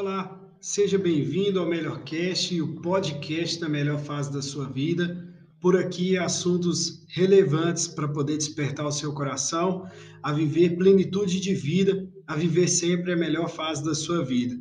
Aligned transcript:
Olá, 0.00 0.40
seja 0.60 0.96
bem-vindo 0.96 1.58
ao 1.58 1.66
Melhor 1.66 2.04
Cast, 2.04 2.62
o 2.62 2.80
podcast 2.80 3.58
da 3.58 3.68
melhor 3.68 3.98
fase 3.98 4.32
da 4.32 4.40
sua 4.40 4.68
vida. 4.68 5.28
Por 5.60 5.76
aqui, 5.76 6.16
assuntos 6.16 7.04
relevantes 7.08 7.88
para 7.88 8.06
poder 8.06 8.36
despertar 8.36 8.86
o 8.86 8.92
seu 8.92 9.12
coração 9.12 9.90
a 10.22 10.32
viver 10.32 10.76
plenitude 10.76 11.40
de 11.40 11.52
vida, 11.52 12.08
a 12.28 12.36
viver 12.36 12.68
sempre 12.68 13.12
a 13.12 13.16
melhor 13.16 13.48
fase 13.48 13.84
da 13.84 13.92
sua 13.92 14.24
vida. 14.24 14.56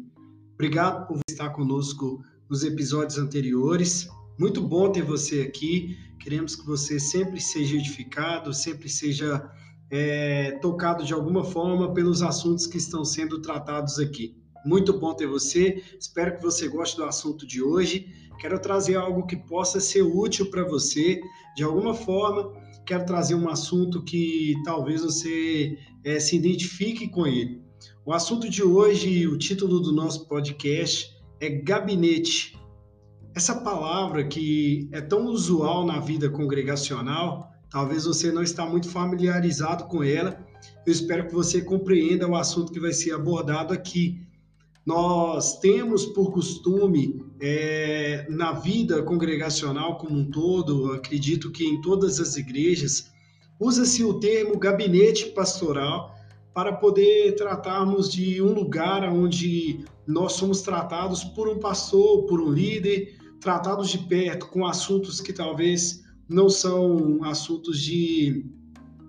Obrigado 0.55 1.05
por 1.05 1.19
estar 1.29 1.51
conosco 1.51 2.19
nos 2.49 2.63
episódios 2.63 3.19
anteriores. 3.19 4.09
Muito 4.39 4.59
bom 4.59 4.91
ter 4.91 5.03
você 5.03 5.41
aqui. 5.41 5.95
Queremos 6.19 6.55
que 6.55 6.65
você 6.65 6.99
sempre 6.99 7.39
seja 7.39 7.75
edificado, 7.75 8.51
sempre 8.55 8.89
seja 8.89 9.47
é, 9.91 10.53
tocado 10.63 11.05
de 11.05 11.13
alguma 11.13 11.43
forma 11.43 11.93
pelos 11.93 12.23
assuntos 12.23 12.65
que 12.65 12.77
estão 12.77 13.05
sendo 13.05 13.39
tratados 13.39 13.99
aqui. 13.99 14.35
Muito 14.67 14.99
bom 14.99 15.13
ter 15.13 15.27
você. 15.27 15.81
Espero 15.97 16.35
que 16.35 16.43
você 16.43 16.67
goste 16.67 16.97
do 16.97 17.05
assunto 17.05 17.47
de 17.47 17.63
hoje. 17.63 18.13
Quero 18.37 18.59
trazer 18.59 18.95
algo 18.95 19.25
que 19.25 19.37
possa 19.37 19.79
ser 19.79 20.01
útil 20.01 20.49
para 20.51 20.65
você 20.65 21.21
de 21.55 21.63
alguma 21.63 21.93
forma. 21.93 22.51
Quero 22.85 23.05
trazer 23.05 23.35
um 23.35 23.47
assunto 23.47 24.03
que 24.03 24.55
talvez 24.65 25.03
você 25.03 25.77
é, 26.03 26.19
se 26.19 26.35
identifique 26.35 27.07
com 27.07 27.25
ele. 27.25 27.61
O 28.05 28.11
assunto 28.11 28.49
de 28.49 28.61
hoje, 28.61 29.25
o 29.25 29.37
título 29.37 29.79
do 29.79 29.93
nosso 29.93 30.27
podcast 30.27 31.15
é 31.39 31.47
gabinete. 31.49 32.59
Essa 33.33 33.55
palavra 33.61 34.27
que 34.27 34.89
é 34.91 34.99
tão 34.99 35.27
usual 35.27 35.85
na 35.85 36.01
vida 36.01 36.29
congregacional, 36.29 37.53
talvez 37.69 38.03
você 38.03 38.33
não 38.33 38.43
está 38.43 38.65
muito 38.65 38.89
familiarizado 38.89 39.85
com 39.85 40.03
ela. 40.03 40.45
Eu 40.85 40.91
espero 40.91 41.25
que 41.25 41.33
você 41.33 41.61
compreenda 41.61 42.27
o 42.27 42.35
assunto 42.35 42.73
que 42.73 42.81
vai 42.81 42.91
ser 42.91 43.13
abordado 43.13 43.73
aqui. 43.73 44.26
Nós 44.87 45.59
temos 45.59 46.05
por 46.05 46.31
costume, 46.31 47.21
é, 47.41 48.25
na 48.29 48.53
vida 48.53 49.03
congregacional 49.03 49.97
como 49.97 50.17
um 50.17 50.31
todo, 50.31 50.93
acredito 50.93 51.51
que 51.51 51.65
em 51.65 51.81
todas 51.81 52.21
as 52.21 52.37
igrejas, 52.37 53.11
usa-se 53.59 54.01
o 54.05 54.13
termo 54.13 54.57
gabinete 54.57 55.25
pastoral 55.31 56.15
para 56.53 56.71
poder 56.71 57.35
tratarmos 57.35 58.09
de 58.09 58.41
um 58.41 58.53
lugar 58.53 59.03
onde 59.11 59.83
nós 60.07 60.31
somos 60.33 60.61
tratados 60.61 61.21
por 61.21 61.49
um 61.49 61.59
pastor, 61.59 62.25
por 62.25 62.39
um 62.39 62.49
líder, 62.49 63.17
tratados 63.41 63.89
de 63.89 63.97
perto 63.97 64.47
com 64.47 64.65
assuntos 64.65 65.19
que 65.19 65.33
talvez 65.33 66.01
não 66.29 66.49
são 66.49 67.21
assuntos 67.25 67.81
de 67.81 68.45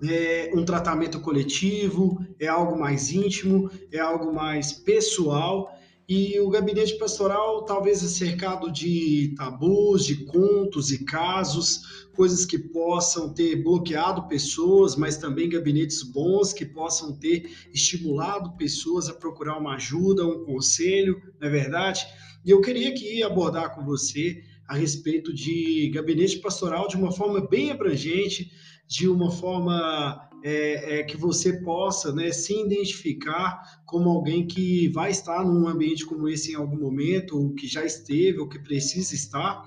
é 0.02 0.50
um 0.54 0.64
tratamento 0.64 1.20
coletivo, 1.20 2.24
é 2.38 2.46
algo 2.46 2.78
mais 2.78 3.10
íntimo, 3.10 3.70
é 3.92 3.98
algo 3.98 4.32
mais 4.32 4.72
pessoal. 4.72 5.72
E 6.08 6.40
o 6.40 6.48
gabinete 6.48 6.96
pastoral 6.96 7.66
talvez 7.66 8.02
é 8.02 8.08
cercado 8.08 8.72
de 8.72 9.34
tabus, 9.36 10.06
de 10.06 10.24
contos 10.24 10.90
e 10.90 11.04
casos, 11.04 12.08
coisas 12.16 12.46
que 12.46 12.58
possam 12.58 13.34
ter 13.34 13.62
bloqueado 13.62 14.26
pessoas, 14.26 14.96
mas 14.96 15.18
também 15.18 15.50
gabinetes 15.50 16.02
bons 16.02 16.54
que 16.54 16.64
possam 16.64 17.12
ter 17.12 17.50
estimulado 17.74 18.56
pessoas 18.56 19.10
a 19.10 19.14
procurar 19.14 19.58
uma 19.58 19.74
ajuda, 19.74 20.26
um 20.26 20.46
conselho, 20.46 21.20
não 21.38 21.46
é 21.46 21.50
verdade? 21.50 22.06
E 22.42 22.50
eu 22.50 22.62
queria 22.62 22.88
aqui 22.88 23.22
abordar 23.22 23.74
com 23.74 23.84
você 23.84 24.42
a 24.68 24.74
respeito 24.74 25.34
de 25.34 25.90
gabinete 25.94 26.38
pastoral 26.38 26.86
de 26.86 26.96
uma 26.96 27.10
forma 27.10 27.40
bem 27.40 27.70
abrangente, 27.70 28.52
de 28.86 29.08
uma 29.08 29.30
forma 29.30 30.28
é, 30.42 30.98
é, 30.98 31.02
que 31.02 31.16
você 31.16 31.54
possa 31.54 32.12
né, 32.12 32.30
se 32.30 32.54
identificar 32.60 33.80
como 33.84 34.10
alguém 34.10 34.46
que 34.46 34.88
vai 34.88 35.10
estar 35.10 35.44
num 35.44 35.66
ambiente 35.66 36.06
como 36.06 36.28
esse 36.28 36.52
em 36.52 36.54
algum 36.54 36.78
momento, 36.78 37.38
ou 37.38 37.54
que 37.54 37.66
já 37.66 37.84
esteve, 37.84 38.38
ou 38.38 38.48
que 38.48 38.58
precisa 38.58 39.14
estar. 39.14 39.62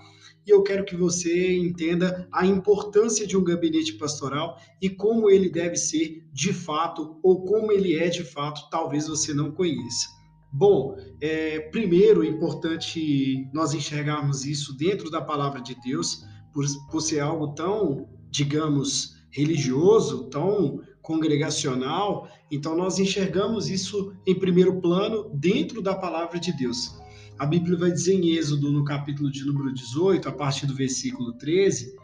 E 0.46 0.50
eu 0.50 0.64
quero 0.64 0.86
que 0.86 0.96
você 0.96 1.56
entenda 1.56 2.28
a 2.32 2.46
importância 2.46 3.28
de 3.28 3.38
um 3.38 3.44
gabinete 3.44 3.94
pastoral 3.94 4.60
e 4.82 4.90
como 4.90 5.30
ele 5.30 5.50
deve 5.50 5.76
ser 5.76 6.24
de 6.32 6.54
fato, 6.54 7.20
ou 7.22 7.44
como 7.44 7.72
ele 7.72 7.96
é 7.96 8.08
de 8.08 8.24
fato, 8.24 8.70
talvez 8.70 9.08
você 9.08 9.34
não 9.34 9.52
conheça. 9.52 10.21
Bom, 10.52 10.98
é, 11.22 11.60
primeiro 11.72 12.24
é 12.24 12.28
importante 12.28 13.50
nós 13.54 13.74
enxergarmos 13.74 14.46
isso 14.46 14.76
dentro 14.76 15.10
da 15.10 15.22
palavra 15.22 15.62
de 15.62 15.76
Deus, 15.82 16.26
por, 16.54 16.66
por 16.90 17.02
ser 17.02 17.22
algo 17.22 17.54
tão 17.54 18.08
digamos, 18.32 19.18
religioso, 19.30 20.30
tão 20.30 20.82
congregacional, 21.02 22.30
então 22.50 22.76
nós 22.76 22.98
enxergamos 22.98 23.70
isso 23.70 24.14
em 24.26 24.34
primeiro 24.34 24.80
plano 24.80 25.30
dentro 25.34 25.82
da 25.82 25.94
palavra 25.94 26.40
de 26.40 26.54
Deus. 26.54 26.98
A 27.38 27.46
Bíblia 27.46 27.78
vai 27.78 27.92
dizer 27.92 28.14
em 28.14 28.36
Êxodo, 28.36 28.72
no 28.72 28.86
capítulo 28.86 29.30
de 29.30 29.44
número 29.44 29.74
18, 29.74 30.30
a 30.30 30.32
partir 30.32 30.66
do 30.66 30.76
versículo 30.76 31.34
13, 31.34 31.96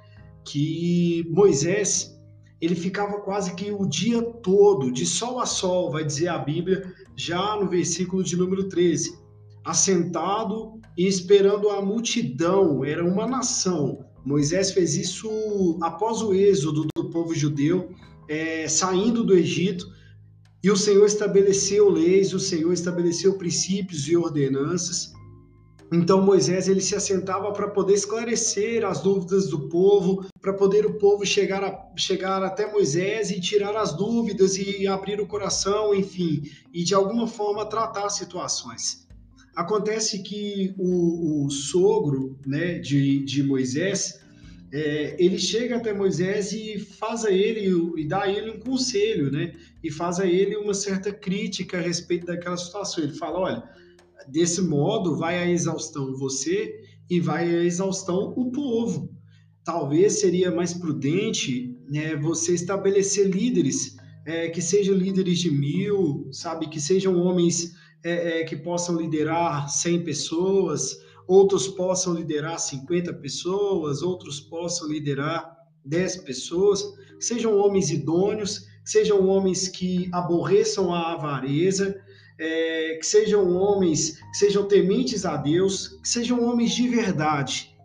que 0.44 1.26
Moisés 1.30 2.14
ele 2.60 2.76
ficava 2.76 3.22
quase 3.22 3.54
que 3.54 3.72
o 3.72 3.86
dia 3.86 4.22
todo, 4.22 4.92
de 4.92 5.06
sol 5.06 5.40
a 5.40 5.46
sol, 5.46 5.92
vai 5.92 6.04
dizer 6.04 6.28
a 6.30 6.40
Bíblia, 6.40 6.92
já 7.18 7.58
no 7.60 7.68
versículo 7.68 8.24
de 8.24 8.38
número 8.38 8.70
13, 8.70 9.18
assentado 9.66 10.80
e 10.98 11.08
esperando 11.08 11.70
a 11.70 11.82
multidão, 11.82 12.86
era 12.86 13.04
uma 13.04 13.28
nação, 13.28 14.06
Moisés 14.28 14.72
fez 14.72 14.96
isso 14.96 15.80
após 15.82 16.22
o 16.22 16.34
êxodo 16.34 16.86
do 16.94 17.10
povo 17.10 17.34
judeu, 17.34 17.90
é, 18.28 18.68
saindo 18.68 19.24
do 19.24 19.34
Egito, 19.34 19.88
e 20.62 20.70
o 20.70 20.76
Senhor 20.76 21.06
estabeleceu 21.06 21.90
leis, 21.90 22.34
o 22.34 22.40
Senhor 22.40 22.74
estabeleceu 22.74 23.38
princípios 23.38 24.06
e 24.10 24.18
ordenanças. 24.18 25.14
Então 25.92 26.22
Moisés 26.22 26.68
ele 26.68 26.82
se 26.82 26.96
assentava 26.96 27.52
para 27.54 27.70
poder 27.70 27.94
esclarecer 27.94 28.86
as 28.86 29.02
dúvidas 29.02 29.48
do 29.50 29.70
povo, 29.70 30.26
para 30.42 30.54
poder 30.54 30.86
o 30.86 30.96
povo 30.96 31.26
chegar, 31.26 31.64
a, 31.64 31.94
chegar 31.96 32.44
até 32.44 32.70
Moisés 32.70 33.32
e 33.32 33.40
tirar 33.40 33.76
as 33.76 33.96
dúvidas 33.96 34.58
e 34.58 34.86
abrir 34.86 35.22
o 35.22 35.28
coração, 35.28 35.96
enfim, 35.96 36.44
e 36.74 36.84
de 36.84 36.94
alguma 36.94 37.28
forma 37.28 37.66
tratar 37.66 38.10
situações. 38.10 39.08
Acontece 39.56 40.22
que 40.22 40.76
o, 40.78 41.46
o 41.46 41.50
sogro 41.50 42.38
né, 42.46 42.78
de, 42.80 43.24
de 43.24 43.42
Moisés, 43.42 44.22
é, 44.72 45.16
ele 45.18 45.40
chega 45.40 45.78
até 45.78 45.94
Moisés 45.94 46.52
e 46.52 46.78
faz 46.78 47.26
a 47.26 47.32
ele 47.32 47.72
e 47.98 48.06
dá 48.06 48.24
a 48.24 48.32
ele 48.32 48.52
um 48.52 48.60
conselho, 48.60 49.32
né? 49.32 49.56
E 49.84 49.90
faz 49.90 50.20
a 50.20 50.28
ele 50.28 50.58
uma 50.58 50.74
certa 50.74 51.12
crítica 51.12 51.78
a 51.78 51.82
respeito 51.82 52.28
daquela 52.28 52.58
situação. 52.58 53.04
Ele 53.04 53.14
fala, 53.14 53.40
olha, 53.40 53.64
desse 54.30 54.62
modo 54.62 55.16
vai 55.16 55.38
a 55.38 55.50
exaustão 55.50 56.16
você 56.16 56.82
e 57.10 57.20
vai 57.20 57.44
a 57.44 57.64
exaustão 57.64 58.34
o 58.36 58.52
povo. 58.52 59.10
Talvez 59.64 60.20
seria 60.20 60.52
mais 60.52 60.74
prudente 60.74 61.76
né, 61.90 62.16
você 62.16 62.54
estabelecer 62.54 63.28
líderes 63.28 63.98
é, 64.28 64.50
que 64.50 64.62
sejam 64.62 64.94
líderes 64.94 65.40
de 65.40 65.50
mil, 65.50 66.28
sabe, 66.34 66.68
que 66.68 66.82
sejam 66.82 67.18
homens 67.18 67.74
é, 68.04 68.42
é, 68.42 68.44
que 68.44 68.58
possam 68.58 68.98
liderar 68.98 69.70
100 69.70 70.04
pessoas, 70.04 70.98
outros 71.26 71.70
possam 71.70 72.14
liderar 72.14 72.60
50 72.60 73.14
pessoas, 73.14 74.02
outros 74.02 74.42
possam 74.42 74.90
liderar 74.90 75.58
10 75.86 76.18
pessoas, 76.18 76.84
sejam 77.18 77.58
homens 77.58 77.90
idôneos, 77.90 78.66
sejam 78.84 79.26
homens 79.26 79.70
que 79.70 80.10
aborreçam 80.12 80.94
a 80.94 81.14
avareza, 81.14 81.98
é, 82.40 82.98
que 83.00 83.06
sejam 83.06 83.56
homens 83.56 84.20
que 84.32 84.38
sejam 84.38 84.68
tementes 84.68 85.26
a 85.26 85.38
Deus, 85.38 86.00
que 86.02 86.08
sejam 86.08 86.44
homens 86.44 86.74
de 86.74 86.88
verdade. 86.88 87.76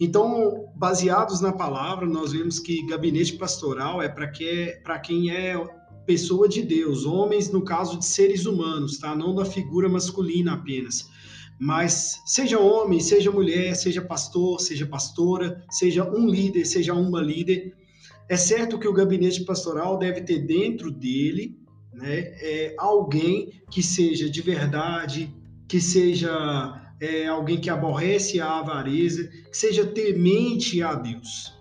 Então, 0.00 0.68
baseados 0.74 1.40
na 1.40 1.52
palavra, 1.52 2.06
nós 2.06 2.32
vemos 2.32 2.58
que 2.58 2.86
gabinete 2.86 3.34
pastoral 3.34 4.00
é 4.00 4.08
para 4.08 4.28
que, 4.28 4.80
quem 5.02 5.30
é 5.30 5.56
pessoa 6.06 6.48
de 6.48 6.62
Deus, 6.62 7.04
homens 7.04 7.50
no 7.50 7.62
caso 7.62 7.98
de 7.98 8.04
seres 8.06 8.46
humanos, 8.46 8.98
tá? 8.98 9.14
Não 9.14 9.34
da 9.34 9.44
figura 9.44 9.88
masculina 9.88 10.54
apenas. 10.54 11.08
Mas 11.58 12.22
seja 12.26 12.58
homem, 12.58 13.00
seja 13.00 13.30
mulher, 13.30 13.74
seja 13.74 14.02
pastor, 14.02 14.60
seja 14.60 14.86
pastora, 14.86 15.64
seja 15.70 16.08
um 16.08 16.28
líder, 16.28 16.64
seja 16.64 16.94
uma 16.94 17.20
líder, 17.20 17.74
é 18.28 18.36
certo 18.36 18.78
que 18.78 18.88
o 18.88 18.92
gabinete 18.92 19.44
pastoral 19.44 19.98
deve 19.98 20.20
ter 20.20 20.40
dentro 20.40 20.90
dele 20.90 21.56
né, 21.96 22.18
é, 22.40 22.74
alguém 22.78 23.62
que 23.70 23.82
seja 23.82 24.28
de 24.28 24.42
verdade, 24.42 25.34
que 25.66 25.80
seja 25.80 26.92
é, 27.00 27.26
alguém 27.26 27.58
que 27.58 27.70
aborrece 27.70 28.40
a 28.40 28.58
avareza, 28.58 29.26
que 29.50 29.56
seja 29.56 29.84
temente 29.86 30.82
a 30.82 30.94
Deus. 30.94 31.54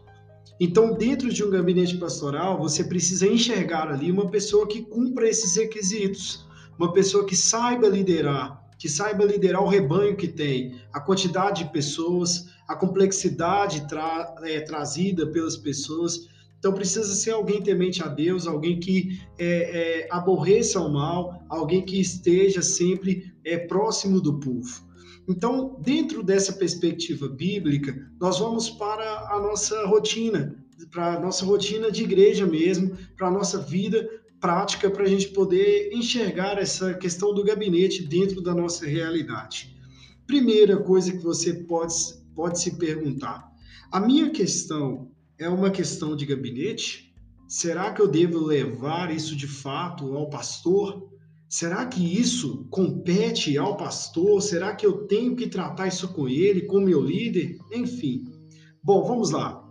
Então, 0.60 0.94
dentro 0.94 1.34
de 1.34 1.44
um 1.44 1.50
gabinete 1.50 1.98
pastoral, 1.98 2.58
você 2.58 2.84
precisa 2.84 3.28
enxergar 3.28 3.90
ali 3.90 4.12
uma 4.12 4.30
pessoa 4.30 4.68
que 4.68 4.84
cumpra 4.84 5.28
esses 5.28 5.56
requisitos, 5.56 6.46
uma 6.78 6.94
pessoa 6.94 7.26
que 7.26 7.36
saiba 7.36 7.88
liderar, 7.88 8.62
que 8.78 8.88
saiba 8.88 9.26
liderar 9.26 9.62
o 9.62 9.68
rebanho 9.68 10.16
que 10.16 10.28
tem, 10.28 10.76
a 10.94 11.00
quantidade 11.00 11.64
de 11.64 11.72
pessoas, 11.72 12.48
a 12.68 12.76
complexidade 12.76 13.88
tra 13.88 14.36
é, 14.44 14.62
trazida 14.62 15.28
pelas 15.28 15.58
pessoas. 15.58 16.28
Então 16.65 16.73
precisa 16.73 17.13
ser 17.13 17.29
alguém 17.29 17.62
temente 17.62 18.01
a 18.01 18.07
Deus, 18.07 18.47
alguém 18.47 18.79
que 18.79 19.21
é, 19.38 19.45
é, 19.45 20.07
aborreça 20.09 20.79
o 20.79 20.91
mal, 20.91 21.45
alguém 21.47 21.85
que 21.85 22.01
esteja 22.01 22.59
sempre 22.63 23.31
é, 23.44 23.56
próximo 23.56 24.19
do 24.19 24.39
povo. 24.39 24.83
Então, 25.27 25.79
dentro 25.79 26.23
dessa 26.23 26.51
perspectiva 26.53 27.29
bíblica, 27.29 27.95
nós 28.19 28.39
vamos 28.39 28.67
para 28.67 29.29
a 29.29 29.39
nossa 29.39 29.85
rotina, 29.85 30.56
para 30.89 31.13
a 31.13 31.19
nossa 31.19 31.45
rotina 31.45 31.91
de 31.91 32.01
igreja 32.01 32.47
mesmo, 32.47 32.97
para 33.15 33.27
a 33.27 33.31
nossa 33.31 33.59
vida 33.59 34.09
prática, 34.39 34.89
para 34.89 35.03
a 35.03 35.07
gente 35.07 35.27
poder 35.27 35.91
enxergar 35.94 36.57
essa 36.57 36.95
questão 36.95 37.31
do 37.31 37.44
gabinete 37.44 38.01
dentro 38.07 38.41
da 38.41 38.56
nossa 38.56 38.88
realidade. 38.88 39.79
Primeira 40.25 40.77
coisa 40.77 41.12
que 41.12 41.23
você 41.23 41.53
pode, 41.53 41.94
pode 42.33 42.59
se 42.59 42.75
perguntar: 42.75 43.51
a 43.91 44.00
minha 44.00 44.31
questão 44.31 45.13
é 45.38 45.50
uma 45.50 45.70
questão 45.70 46.16
de 46.16 46.26
gabinete? 46.26 47.14
Será 47.48 47.94
que 47.94 48.02
eu 48.02 48.08
devo 48.08 48.40
levar 48.40 49.14
isso 49.14 49.36
de 49.36 49.48
fato 49.48 50.16
ao 50.16 50.30
pastor? 50.30 51.10
Será 51.48 51.86
que 51.86 52.20
isso 52.20 52.66
compete 52.70 53.58
ao 53.58 53.78
pastor? 53.78 54.42
Será 54.42 54.76
que 54.76 54.86
eu 54.86 55.06
tenho 55.08 55.36
que 55.36 55.48
tratar 55.48 55.88
isso 55.88 56.08
com 56.14 56.28
ele, 56.28 56.62
com 56.62 56.80
meu 56.80 57.02
líder? 57.02 57.58
Enfim. 57.72 58.24
Bom, 58.84 59.04
vamos 59.04 59.32
lá. 59.32 59.64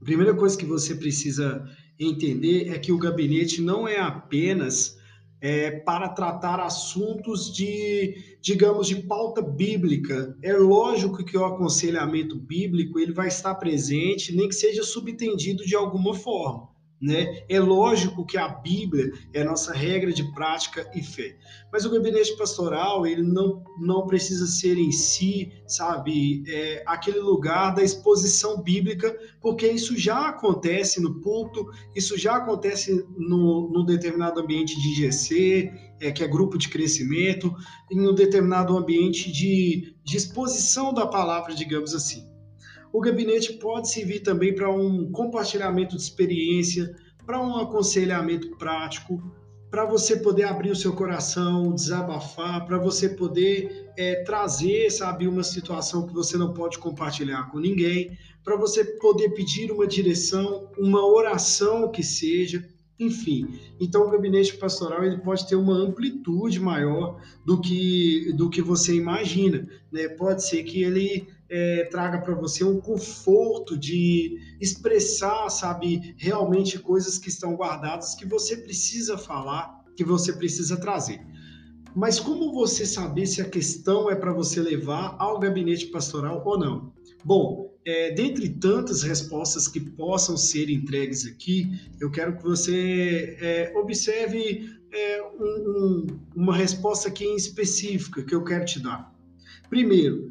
A 0.00 0.04
primeira 0.04 0.34
coisa 0.34 0.56
que 0.56 0.64
você 0.64 0.94
precisa 0.94 1.64
entender 1.98 2.68
é 2.68 2.78
que 2.78 2.92
o 2.92 2.98
gabinete 2.98 3.60
não 3.60 3.88
é 3.88 3.98
apenas 3.98 4.95
é, 5.40 5.70
para 5.70 6.08
tratar 6.08 6.60
assuntos 6.60 7.54
de, 7.54 8.38
digamos, 8.40 8.88
de 8.88 8.96
pauta 8.96 9.42
bíblica. 9.42 10.36
É 10.42 10.52
lógico 10.52 11.24
que 11.24 11.36
o 11.36 11.44
aconselhamento 11.44 12.36
bíblico 12.36 12.98
ele 12.98 13.12
vai 13.12 13.28
estar 13.28 13.54
presente, 13.56 14.34
nem 14.34 14.48
que 14.48 14.54
seja 14.54 14.82
subtendido 14.82 15.64
de 15.64 15.74
alguma 15.74 16.14
forma. 16.14 16.68
Né? 17.00 17.42
É 17.46 17.60
lógico 17.60 18.24
que 18.24 18.38
a 18.38 18.48
Bíblia 18.48 19.12
é 19.34 19.42
a 19.42 19.44
nossa 19.44 19.70
regra 19.70 20.10
de 20.10 20.24
prática 20.32 20.90
e 20.94 21.02
fé, 21.02 21.36
mas 21.70 21.84
o 21.84 21.90
gabinete 21.90 22.34
pastoral 22.38 23.06
ele 23.06 23.22
não, 23.22 23.62
não 23.78 24.06
precisa 24.06 24.46
ser 24.46 24.78
em 24.78 24.90
si, 24.90 25.52
sabe, 25.66 26.42
é, 26.48 26.82
aquele 26.86 27.20
lugar 27.20 27.74
da 27.74 27.82
exposição 27.82 28.62
bíblica, 28.62 29.14
porque 29.42 29.68
isso 29.68 29.94
já 29.94 30.28
acontece 30.28 30.98
no 30.98 31.20
culto, 31.20 31.66
isso 31.94 32.16
já 32.16 32.36
acontece 32.36 33.06
no, 33.14 33.68
num 33.70 33.84
determinado 33.84 34.40
ambiente 34.40 34.80
de 34.80 34.94
GC, 34.94 35.70
é, 36.00 36.10
que 36.10 36.24
é 36.24 36.28
grupo 36.28 36.56
de 36.56 36.70
crescimento, 36.70 37.54
em 37.90 38.08
um 38.08 38.14
determinado 38.14 38.74
ambiente 38.74 39.30
de, 39.30 39.94
de 40.02 40.16
exposição 40.16 40.94
da 40.94 41.06
palavra, 41.06 41.54
digamos 41.54 41.94
assim. 41.94 42.26
O 42.96 43.00
gabinete 43.02 43.52
pode 43.52 43.90
servir 43.90 44.20
também 44.20 44.54
para 44.54 44.70
um 44.70 45.12
compartilhamento 45.12 45.94
de 45.94 46.00
experiência, 46.00 46.96
para 47.26 47.38
um 47.38 47.54
aconselhamento 47.58 48.56
prático, 48.56 49.22
para 49.70 49.84
você 49.84 50.16
poder 50.16 50.44
abrir 50.44 50.70
o 50.70 50.74
seu 50.74 50.94
coração, 50.94 51.74
desabafar, 51.74 52.64
para 52.64 52.78
você 52.78 53.10
poder 53.10 53.92
é, 53.98 54.22
trazer, 54.24 54.90
sabe, 54.90 55.28
uma 55.28 55.42
situação 55.42 56.06
que 56.06 56.14
você 56.14 56.38
não 56.38 56.54
pode 56.54 56.78
compartilhar 56.78 57.50
com 57.50 57.58
ninguém, 57.58 58.16
para 58.42 58.56
você 58.56 58.82
poder 58.82 59.28
pedir 59.34 59.70
uma 59.70 59.86
direção, 59.86 60.70
uma 60.78 61.06
oração 61.06 61.90
que 61.90 62.02
seja, 62.02 62.66
enfim. 62.98 63.58
Então 63.78 64.06
o 64.06 64.10
gabinete 64.10 64.56
pastoral 64.56 65.04
ele 65.04 65.18
pode 65.18 65.46
ter 65.46 65.56
uma 65.56 65.74
amplitude 65.74 66.58
maior 66.58 67.20
do 67.44 67.60
que 67.60 68.32
do 68.32 68.48
que 68.48 68.62
você 68.62 68.94
imagina, 68.94 69.68
né? 69.92 70.08
Pode 70.08 70.42
ser 70.42 70.62
que 70.64 70.82
ele 70.82 71.28
é, 71.48 71.84
traga 71.84 72.18
para 72.18 72.34
você 72.34 72.64
um 72.64 72.80
conforto 72.80 73.76
de 73.76 74.38
expressar, 74.60 75.48
sabe, 75.48 76.14
realmente 76.16 76.78
coisas 76.78 77.18
que 77.18 77.28
estão 77.28 77.54
guardadas 77.54 78.14
que 78.14 78.26
você 78.26 78.56
precisa 78.56 79.16
falar, 79.16 79.84
que 79.96 80.04
você 80.04 80.32
precisa 80.32 80.76
trazer. 80.76 81.20
Mas 81.94 82.20
como 82.20 82.52
você 82.52 82.84
saber 82.84 83.26
se 83.26 83.40
a 83.40 83.48
questão 83.48 84.10
é 84.10 84.14
para 84.14 84.32
você 84.32 84.60
levar 84.60 85.16
ao 85.18 85.38
gabinete 85.38 85.86
pastoral 85.86 86.42
ou 86.44 86.58
não? 86.58 86.92
Bom, 87.24 87.65
é, 87.86 88.10
dentre 88.10 88.48
tantas 88.48 89.04
respostas 89.04 89.68
que 89.68 89.78
possam 89.78 90.36
ser 90.36 90.68
entregues 90.68 91.24
aqui, 91.24 91.80
eu 92.00 92.10
quero 92.10 92.36
que 92.36 92.42
você 92.42 93.38
é, 93.40 93.72
observe 93.76 94.68
é, 94.92 95.22
um, 95.22 95.44
um, 95.44 96.06
uma 96.34 96.56
resposta 96.56 97.08
aqui 97.08 97.24
em 97.24 97.36
específica 97.36 98.24
que 98.24 98.34
eu 98.34 98.42
quero 98.42 98.64
te 98.64 98.80
dar. 98.80 99.14
Primeiro, 99.70 100.30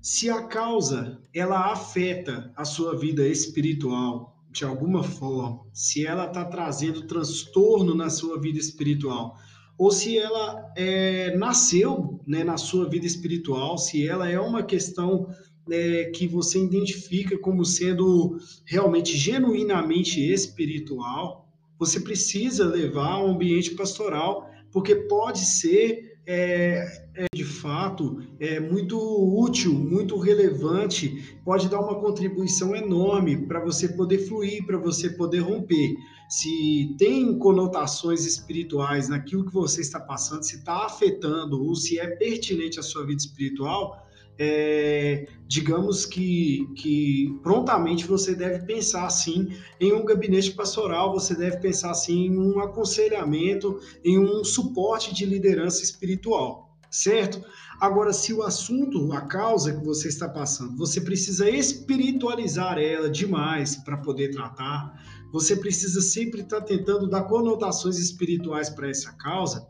se 0.00 0.30
a 0.30 0.42
causa 0.42 1.20
ela 1.34 1.72
afeta 1.72 2.52
a 2.56 2.64
sua 2.64 2.96
vida 2.96 3.26
espiritual 3.26 4.32
de 4.52 4.64
alguma 4.64 5.02
forma, 5.02 5.60
se 5.72 6.06
ela 6.06 6.26
está 6.26 6.44
trazendo 6.44 7.06
transtorno 7.06 7.94
na 7.94 8.10
sua 8.10 8.38
vida 8.38 8.58
espiritual, 8.58 9.36
ou 9.78 9.90
se 9.90 10.18
ela 10.18 10.70
é, 10.76 11.34
nasceu 11.36 12.20
né, 12.26 12.44
na 12.44 12.58
sua 12.58 12.88
vida 12.88 13.06
espiritual, 13.06 13.78
se 13.78 14.06
ela 14.06 14.28
é 14.28 14.38
uma 14.38 14.62
questão 14.62 15.26
é, 15.70 16.04
que 16.06 16.26
você 16.26 16.58
identifica 16.58 17.38
como 17.38 17.64
sendo 17.64 18.38
realmente 18.64 19.16
genuinamente 19.16 20.20
espiritual, 20.20 21.48
você 21.78 22.00
precisa 22.00 22.64
levar 22.64 23.12
ao 23.12 23.28
ambiente 23.28 23.72
pastoral, 23.72 24.48
porque 24.70 24.94
pode 24.94 25.40
ser 25.40 26.12
é, 26.24 26.84
é, 27.16 27.26
de 27.34 27.44
fato 27.44 28.22
é 28.38 28.60
muito 28.60 28.96
útil, 28.96 29.72
muito 29.74 30.16
relevante, 30.18 31.36
pode 31.44 31.68
dar 31.68 31.80
uma 31.80 31.98
contribuição 32.00 32.76
enorme 32.76 33.36
para 33.46 33.58
você 33.58 33.88
poder 33.88 34.18
fluir, 34.18 34.64
para 34.64 34.78
você 34.78 35.10
poder 35.10 35.40
romper. 35.40 35.94
Se 36.28 36.94
tem 36.98 37.36
conotações 37.38 38.24
espirituais 38.24 39.08
naquilo 39.08 39.44
que 39.44 39.52
você 39.52 39.80
está 39.80 39.98
passando, 39.98 40.44
se 40.44 40.56
está 40.56 40.86
afetando 40.86 41.60
ou 41.62 41.74
se 41.74 41.98
é 41.98 42.06
pertinente 42.06 42.78
à 42.78 42.82
sua 42.82 43.04
vida 43.04 43.20
espiritual, 43.20 44.06
é, 44.38 45.26
digamos 45.46 46.06
que, 46.06 46.66
que 46.76 47.38
prontamente 47.42 48.06
você 48.06 48.34
deve 48.34 48.64
pensar 48.64 49.06
assim 49.06 49.48
em 49.80 49.92
um 49.92 50.04
gabinete 50.04 50.52
pastoral, 50.52 51.12
você 51.12 51.34
deve 51.34 51.58
pensar 51.58 51.90
assim 51.90 52.26
em 52.26 52.38
um 52.38 52.60
aconselhamento, 52.60 53.78
em 54.04 54.18
um 54.18 54.42
suporte 54.44 55.14
de 55.14 55.26
liderança 55.26 55.82
espiritual, 55.82 56.76
certo? 56.90 57.44
Agora, 57.80 58.12
se 58.12 58.32
o 58.32 58.42
assunto, 58.42 59.12
a 59.12 59.22
causa 59.22 59.72
que 59.72 59.84
você 59.84 60.08
está 60.08 60.28
passando, 60.28 60.76
você 60.76 61.00
precisa 61.00 61.50
espiritualizar 61.50 62.78
ela 62.78 63.10
demais 63.10 63.76
para 63.76 63.96
poder 63.96 64.30
tratar, 64.30 65.02
você 65.32 65.56
precisa 65.56 66.00
sempre 66.00 66.42
estar 66.42 66.60
tentando 66.60 67.08
dar 67.08 67.24
conotações 67.24 67.98
espirituais 67.98 68.70
para 68.70 68.88
essa 68.88 69.12
causa, 69.12 69.66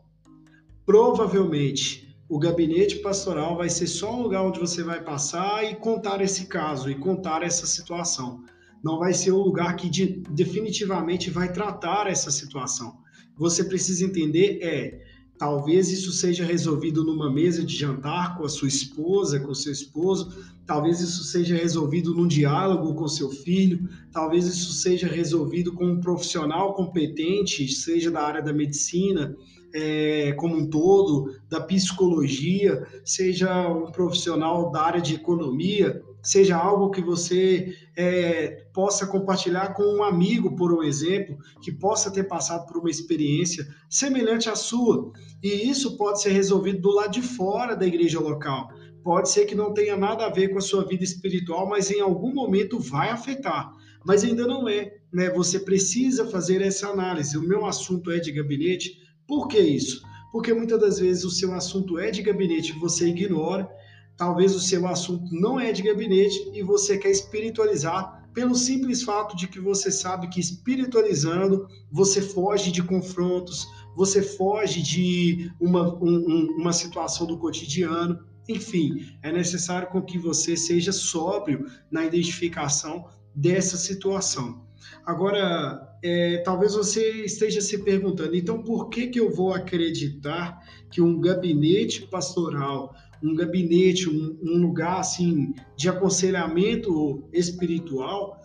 provavelmente 0.85 2.12
o 2.33 2.39
gabinete 2.39 2.95
pastoral 2.95 3.55
vai 3.55 3.69
ser 3.69 3.85
só 3.85 4.11
um 4.11 4.23
lugar 4.23 4.41
onde 4.41 4.59
você 4.59 4.81
vai 4.81 4.99
passar 5.03 5.63
e 5.69 5.75
contar 5.75 6.19
esse 6.19 6.47
caso 6.47 6.89
e 6.89 6.95
contar 6.95 7.43
essa 7.43 7.67
situação. 7.67 8.43
Não 8.83 8.97
vai 8.97 9.13
ser 9.13 9.29
o 9.31 9.37
lugar 9.37 9.75
que 9.75 9.87
de, 9.87 10.23
definitivamente 10.31 11.29
vai 11.29 11.53
tratar 11.53 12.07
essa 12.07 12.31
situação. 12.31 12.97
Você 13.37 13.63
precisa 13.63 14.03
entender 14.03 14.57
é 14.63 15.03
Talvez 15.37 15.91
isso 15.91 16.11
seja 16.11 16.45
resolvido 16.45 17.03
numa 17.03 17.29
mesa 17.29 17.65
de 17.65 17.75
jantar 17.75 18.37
com 18.37 18.45
a 18.45 18.49
sua 18.49 18.67
esposa, 18.67 19.39
com 19.39 19.51
o 19.51 19.55
seu 19.55 19.71
esposo. 19.73 20.31
Talvez 20.65 21.01
isso 21.01 21.23
seja 21.23 21.55
resolvido 21.55 22.15
num 22.15 22.27
diálogo 22.27 22.93
com 22.93 23.07
seu 23.07 23.29
filho. 23.29 23.89
Talvez 24.11 24.45
isso 24.45 24.71
seja 24.71 25.07
resolvido 25.07 25.73
com 25.73 25.85
um 25.85 25.99
profissional 25.99 26.73
competente, 26.73 27.67
seja 27.67 28.09
da 28.09 28.21
área 28.21 28.41
da 28.41 28.53
medicina, 28.53 29.35
é, 29.73 30.33
como 30.33 30.55
um 30.55 30.69
todo, 30.69 31.35
da 31.49 31.59
psicologia, 31.59 32.85
seja 33.03 33.67
um 33.67 33.91
profissional 33.91 34.71
da 34.71 34.81
área 34.81 35.01
de 35.01 35.15
economia, 35.15 36.01
seja 36.21 36.55
algo 36.55 36.91
que 36.91 37.01
você 37.01 37.75
é, 37.97 38.65
possa 38.73 39.05
compartilhar 39.05 39.73
com 39.73 39.83
um 39.83 40.03
amigo, 40.03 40.55
por 40.55 40.71
um 40.71 40.83
exemplo, 40.83 41.37
que 41.61 41.71
possa 41.71 42.11
ter 42.11 42.23
passado 42.23 42.65
por 42.65 42.77
uma 42.77 42.89
experiência 42.89 43.67
semelhante 43.89 44.49
à 44.49 44.55
sua. 44.55 45.11
E 45.41 45.69
isso 45.69 45.97
pode 45.97 46.21
ser 46.21 46.29
resolvido 46.29 46.79
do 46.79 46.91
lado 46.91 47.11
de 47.11 47.21
fora 47.21 47.75
da 47.75 47.85
igreja 47.85 48.19
local. 48.19 48.69
Pode 49.03 49.29
ser 49.29 49.45
que 49.45 49.53
não 49.53 49.73
tenha 49.73 49.97
nada 49.97 50.25
a 50.25 50.29
ver 50.29 50.47
com 50.49 50.59
a 50.59 50.61
sua 50.61 50.85
vida 50.85 51.03
espiritual, 51.03 51.67
mas 51.67 51.91
em 51.91 51.99
algum 51.99 52.33
momento 52.33 52.79
vai 52.79 53.09
afetar. 53.09 53.69
Mas 54.05 54.23
ainda 54.23 54.47
não 54.47 54.67
é, 54.67 54.93
né? 55.11 55.29
Você 55.31 55.59
precisa 55.59 56.25
fazer 56.25 56.61
essa 56.61 56.87
análise. 56.87 57.37
O 57.37 57.41
meu 57.41 57.65
assunto 57.65 58.11
é 58.11 58.19
de 58.19 58.31
gabinete, 58.31 59.02
por 59.27 59.47
que 59.47 59.59
isso? 59.59 60.01
Porque 60.31 60.53
muitas 60.53 60.79
das 60.79 60.99
vezes 60.99 61.23
o 61.23 61.29
seu 61.29 61.53
assunto 61.53 61.99
é 61.99 62.09
de 62.09 62.21
gabinete, 62.21 62.73
você 62.79 63.07
ignora, 63.07 63.69
talvez 64.17 64.55
o 64.55 64.59
seu 64.59 64.87
assunto 64.87 65.25
não 65.31 65.59
é 65.59 65.71
de 65.71 65.81
gabinete 65.81 66.51
e 66.53 66.63
você 66.63 66.97
quer 66.97 67.11
espiritualizar 67.11 68.23
pelo 68.33 68.55
simples 68.55 69.03
fato 69.03 69.35
de 69.35 69.47
que 69.47 69.59
você 69.59 69.91
sabe 69.91 70.27
que 70.27 70.39
espiritualizando 70.39 71.67
você 71.91 72.21
foge 72.21 72.71
de 72.71 72.81
confrontos, 72.81 73.67
você 73.95 74.23
foge 74.23 74.81
de 74.81 75.51
uma, 75.59 75.93
um, 76.03 76.47
uma 76.57 76.73
situação 76.73 77.27
do 77.27 77.37
cotidiano. 77.37 78.19
Enfim, 78.49 79.17
é 79.21 79.31
necessário 79.31 79.87
com 79.89 80.01
que 80.01 80.17
você 80.17 80.57
seja 80.57 80.91
sóbrio 80.91 81.65
na 81.91 82.03
identificação 82.05 83.07
dessa 83.35 83.77
situação. 83.77 84.65
Agora, 85.05 85.92
é, 86.03 86.37
talvez 86.39 86.73
você 86.73 87.23
esteja 87.23 87.61
se 87.61 87.77
perguntando, 87.77 88.35
então 88.35 88.61
por 88.61 88.89
que, 88.89 89.07
que 89.07 89.19
eu 89.19 89.31
vou 89.31 89.53
acreditar 89.53 90.59
que 90.91 91.01
um 91.01 91.19
gabinete 91.19 92.01
pastoral, 92.07 92.93
um 93.23 93.33
gabinete, 93.33 94.09
um, 94.09 94.37
um 94.43 94.61
lugar 94.61 94.99
assim 94.99 95.53
de 95.77 95.87
aconselhamento 95.87 97.23
espiritual 97.31 98.41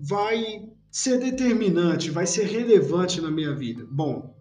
vai 0.00 0.70
ser 0.90 1.18
determinante, 1.18 2.10
vai 2.10 2.26
ser 2.26 2.46
relevante 2.46 3.20
na 3.20 3.30
minha 3.30 3.54
vida? 3.54 3.86
Bom, 3.90 4.34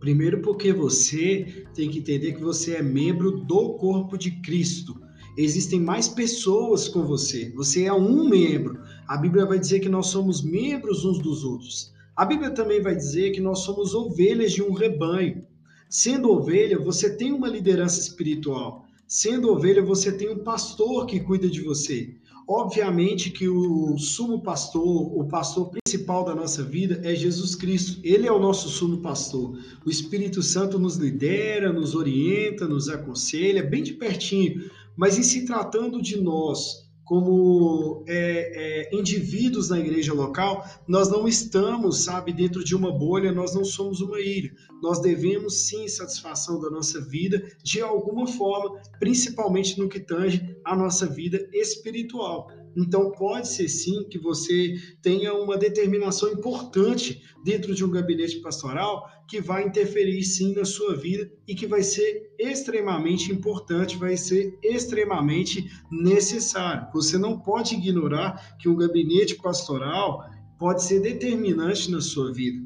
primeiro 0.00 0.42
porque 0.42 0.72
você 0.72 1.64
tem 1.74 1.88
que 1.88 2.00
entender 2.00 2.32
que 2.32 2.40
você 2.40 2.74
é 2.74 2.82
membro 2.82 3.30
do 3.44 3.74
corpo 3.74 4.18
de 4.18 4.32
Cristo 4.42 5.00
existem 5.36 5.80
mais 5.80 6.08
pessoas 6.08 6.88
com 6.88 7.04
você. 7.04 7.50
Você 7.54 7.84
é 7.84 7.92
um 7.92 8.28
membro. 8.28 8.80
A 9.06 9.16
Bíblia 9.16 9.46
vai 9.46 9.58
dizer 9.58 9.80
que 9.80 9.88
nós 9.88 10.06
somos 10.06 10.42
membros 10.42 11.04
uns 11.04 11.18
dos 11.18 11.44
outros. 11.44 11.92
A 12.16 12.24
Bíblia 12.24 12.50
também 12.50 12.80
vai 12.82 12.94
dizer 12.94 13.30
que 13.30 13.40
nós 13.40 13.60
somos 13.60 13.94
ovelhas 13.94 14.52
de 14.52 14.62
um 14.62 14.72
rebanho. 14.72 15.46
Sendo 15.88 16.30
ovelha, 16.30 16.78
você 16.78 17.16
tem 17.16 17.32
uma 17.32 17.48
liderança 17.48 18.00
espiritual. 18.00 18.84
Sendo 19.06 19.50
ovelha, 19.50 19.82
você 19.82 20.12
tem 20.12 20.28
um 20.28 20.38
pastor 20.38 21.06
que 21.06 21.18
cuida 21.20 21.48
de 21.48 21.60
você. 21.60 22.14
Obviamente 22.46 23.30
que 23.30 23.48
o 23.48 23.96
sumo 23.96 24.42
pastor, 24.42 24.84
o 24.84 25.26
pastor 25.28 25.70
principal 25.70 26.24
da 26.24 26.34
nossa 26.34 26.64
vida 26.64 27.00
é 27.04 27.14
Jesus 27.14 27.54
Cristo. 27.54 28.00
Ele 28.02 28.26
é 28.26 28.32
o 28.32 28.40
nosso 28.40 28.68
sumo 28.68 28.98
pastor. 28.98 29.56
O 29.86 29.90
Espírito 29.90 30.42
Santo 30.42 30.78
nos 30.78 30.96
lidera, 30.96 31.72
nos 31.72 31.94
orienta, 31.94 32.66
nos 32.66 32.88
aconselha, 32.88 33.62
bem 33.62 33.82
de 33.82 33.94
pertinho. 33.94 34.68
Mas 34.96 35.16
em 35.16 35.22
se 35.22 35.44
tratando 35.44 36.02
de 36.02 36.20
nós, 36.20 36.89
como 37.10 38.04
é, 38.06 38.86
é, 38.88 38.96
indivíduos 38.96 39.68
na 39.68 39.80
igreja 39.80 40.14
local, 40.14 40.64
nós 40.86 41.10
não 41.10 41.26
estamos, 41.26 42.04
sabe, 42.04 42.32
dentro 42.32 42.62
de 42.62 42.72
uma 42.76 42.96
bolha, 42.96 43.32
nós 43.32 43.52
não 43.52 43.64
somos 43.64 44.00
uma 44.00 44.20
ilha. 44.20 44.52
Nós 44.80 45.00
devemos 45.00 45.66
sim 45.66 45.88
satisfação 45.88 46.60
da 46.60 46.70
nossa 46.70 47.00
vida 47.00 47.42
de 47.64 47.80
alguma 47.80 48.28
forma, 48.28 48.80
principalmente 49.00 49.76
no 49.76 49.88
que 49.88 49.98
tange 49.98 50.56
a 50.64 50.76
nossa 50.76 51.04
vida 51.04 51.48
espiritual. 51.52 52.48
Então, 52.76 53.10
pode 53.12 53.48
ser 53.48 53.68
sim 53.68 54.04
que 54.04 54.18
você 54.18 54.74
tenha 55.02 55.34
uma 55.34 55.56
determinação 55.56 56.30
importante 56.30 57.22
dentro 57.44 57.74
de 57.74 57.84
um 57.84 57.90
gabinete 57.90 58.40
pastoral 58.40 59.08
que 59.28 59.40
vai 59.40 59.64
interferir 59.66 60.22
sim 60.22 60.54
na 60.54 60.64
sua 60.64 60.94
vida 60.94 61.30
e 61.46 61.54
que 61.54 61.66
vai 61.66 61.82
ser 61.82 62.34
extremamente 62.38 63.32
importante, 63.32 63.96
vai 63.96 64.16
ser 64.16 64.58
extremamente 64.62 65.70
necessário. 65.90 66.88
Você 66.92 67.16
não 67.16 67.38
pode 67.38 67.74
ignorar 67.74 68.56
que 68.58 68.68
um 68.68 68.76
gabinete 68.76 69.36
pastoral 69.36 70.28
pode 70.58 70.82
ser 70.82 71.00
determinante 71.00 71.90
na 71.90 72.00
sua 72.00 72.32
vida. 72.32 72.60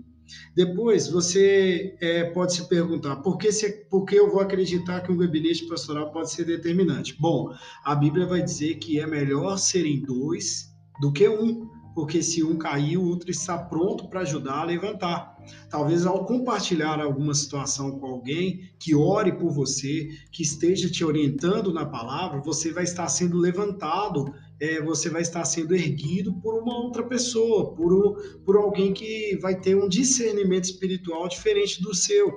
Depois, 0.54 1.08
você 1.08 1.96
é, 2.00 2.24
pode 2.24 2.54
se 2.54 2.68
perguntar 2.68 3.16
por 3.16 3.36
que, 3.36 3.52
se, 3.52 3.86
por 3.90 4.04
que 4.04 4.16
eu 4.16 4.30
vou 4.30 4.40
acreditar 4.40 5.00
que 5.00 5.12
um 5.12 5.16
gabinete 5.16 5.66
pastoral 5.66 6.10
pode 6.12 6.30
ser 6.30 6.44
determinante? 6.44 7.16
Bom, 7.18 7.52
a 7.84 7.94
Bíblia 7.94 8.26
vai 8.26 8.42
dizer 8.42 8.76
que 8.76 8.98
é 9.00 9.06
melhor 9.06 9.56
serem 9.58 10.00
dois 10.02 10.72
do 11.00 11.12
que 11.12 11.28
um, 11.28 11.68
porque 11.94 12.22
se 12.22 12.42
um 12.42 12.58
cair, 12.58 12.98
o 12.98 13.06
outro 13.06 13.30
está 13.30 13.56
pronto 13.56 14.08
para 14.08 14.20
ajudar 14.20 14.60
a 14.60 14.64
levantar. 14.64 15.34
Talvez 15.70 16.06
ao 16.06 16.24
compartilhar 16.24 17.00
alguma 17.00 17.34
situação 17.34 17.98
com 17.98 18.06
alguém 18.06 18.70
que 18.78 18.94
ore 18.94 19.32
por 19.32 19.52
você, 19.52 20.08
que 20.32 20.42
esteja 20.42 20.90
te 20.90 21.04
orientando 21.04 21.72
na 21.72 21.86
palavra, 21.86 22.40
você 22.40 22.72
vai 22.72 22.84
estar 22.84 23.08
sendo 23.08 23.38
levantado 23.38 24.34
é, 24.60 24.80
você 24.80 25.08
vai 25.08 25.22
estar 25.22 25.44
sendo 25.44 25.74
erguido 25.74 26.32
por 26.40 26.54
uma 26.54 26.78
outra 26.78 27.02
pessoa, 27.02 27.74
por, 27.74 27.92
um, 27.92 28.38
por 28.44 28.56
alguém 28.56 28.92
que 28.92 29.36
vai 29.40 29.58
ter 29.58 29.76
um 29.76 29.88
discernimento 29.88 30.64
espiritual 30.64 31.28
diferente 31.28 31.82
do 31.82 31.94
seu. 31.94 32.32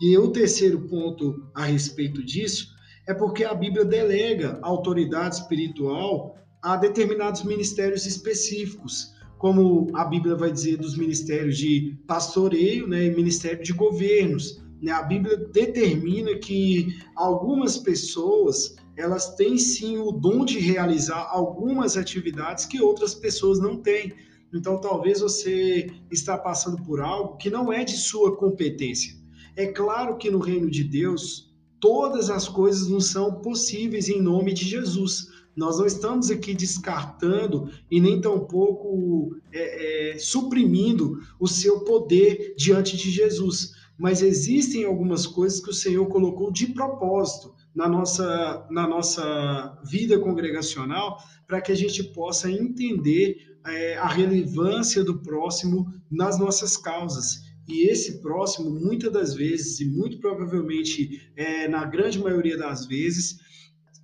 E 0.00 0.16
o 0.18 0.30
terceiro 0.30 0.80
ponto 0.88 1.48
a 1.54 1.64
respeito 1.64 2.24
disso 2.24 2.68
é 3.06 3.14
porque 3.14 3.44
a 3.44 3.54
Bíblia 3.54 3.84
delega 3.84 4.58
autoridade 4.62 5.36
espiritual 5.36 6.36
a 6.62 6.76
determinados 6.76 7.42
ministérios 7.42 8.06
específicos, 8.06 9.12
como 9.38 9.88
a 9.94 10.04
Bíblia 10.04 10.36
vai 10.36 10.52
dizer 10.52 10.76
dos 10.76 10.96
ministérios 10.96 11.58
de 11.58 11.98
pastoreio 12.06 12.86
né, 12.86 13.06
e 13.06 13.10
ministério 13.10 13.62
de 13.62 13.72
governos. 13.72 14.62
Né? 14.80 14.92
A 14.92 15.02
Bíblia 15.02 15.36
determina 15.36 16.36
que 16.36 16.96
algumas 17.16 17.76
pessoas 17.76 18.76
elas 18.96 19.34
têm 19.34 19.56
sim 19.58 19.98
o 19.98 20.12
dom 20.12 20.44
de 20.44 20.58
realizar 20.58 21.28
algumas 21.30 21.96
atividades 21.96 22.66
que 22.66 22.80
outras 22.80 23.14
pessoas 23.14 23.58
não 23.58 23.76
têm. 23.76 24.12
Então, 24.52 24.80
talvez 24.80 25.20
você 25.20 25.90
está 26.10 26.36
passando 26.36 26.82
por 26.82 27.00
algo 27.00 27.36
que 27.36 27.48
não 27.48 27.72
é 27.72 27.84
de 27.84 27.96
sua 27.96 28.36
competência. 28.36 29.14
É 29.56 29.66
claro 29.66 30.18
que 30.18 30.30
no 30.30 30.38
reino 30.38 30.70
de 30.70 30.84
Deus, 30.84 31.54
todas 31.80 32.28
as 32.28 32.48
coisas 32.48 32.88
não 32.88 33.00
são 33.00 33.40
possíveis 33.40 34.08
em 34.08 34.20
nome 34.20 34.52
de 34.52 34.64
Jesus. 34.64 35.28
Nós 35.56 35.78
não 35.78 35.86
estamos 35.86 36.30
aqui 36.30 36.54
descartando 36.54 37.70
e 37.90 38.00
nem 38.00 38.20
tampouco 38.20 39.36
é, 39.52 40.12
é, 40.14 40.18
suprimindo 40.18 41.18
o 41.40 41.48
seu 41.48 41.80
poder 41.80 42.54
diante 42.56 42.96
de 42.96 43.10
Jesus. 43.10 43.72
Mas 43.98 44.22
existem 44.22 44.84
algumas 44.84 45.26
coisas 45.26 45.60
que 45.60 45.70
o 45.70 45.74
Senhor 45.74 46.06
colocou 46.08 46.50
de 46.50 46.66
propósito 46.68 47.54
na 47.74 47.88
nossa, 47.88 48.66
na 48.70 48.86
nossa 48.86 49.78
vida 49.84 50.18
congregacional 50.18 51.18
para 51.46 51.60
que 51.60 51.72
a 51.72 51.76
gente 51.76 52.02
possa 52.04 52.50
entender 52.50 53.36
é, 53.66 53.96
a 53.96 54.06
relevância 54.06 55.04
do 55.04 55.18
próximo 55.22 55.92
nas 56.10 56.38
nossas 56.38 56.76
causas. 56.76 57.42
E 57.68 57.88
esse 57.88 58.20
próximo, 58.20 58.70
muitas 58.70 59.12
das 59.12 59.34
vezes, 59.34 59.80
e 59.80 59.84
muito 59.84 60.18
provavelmente 60.18 61.30
é, 61.36 61.68
na 61.68 61.84
grande 61.84 62.18
maioria 62.18 62.58
das 62.58 62.86
vezes, 62.86 63.38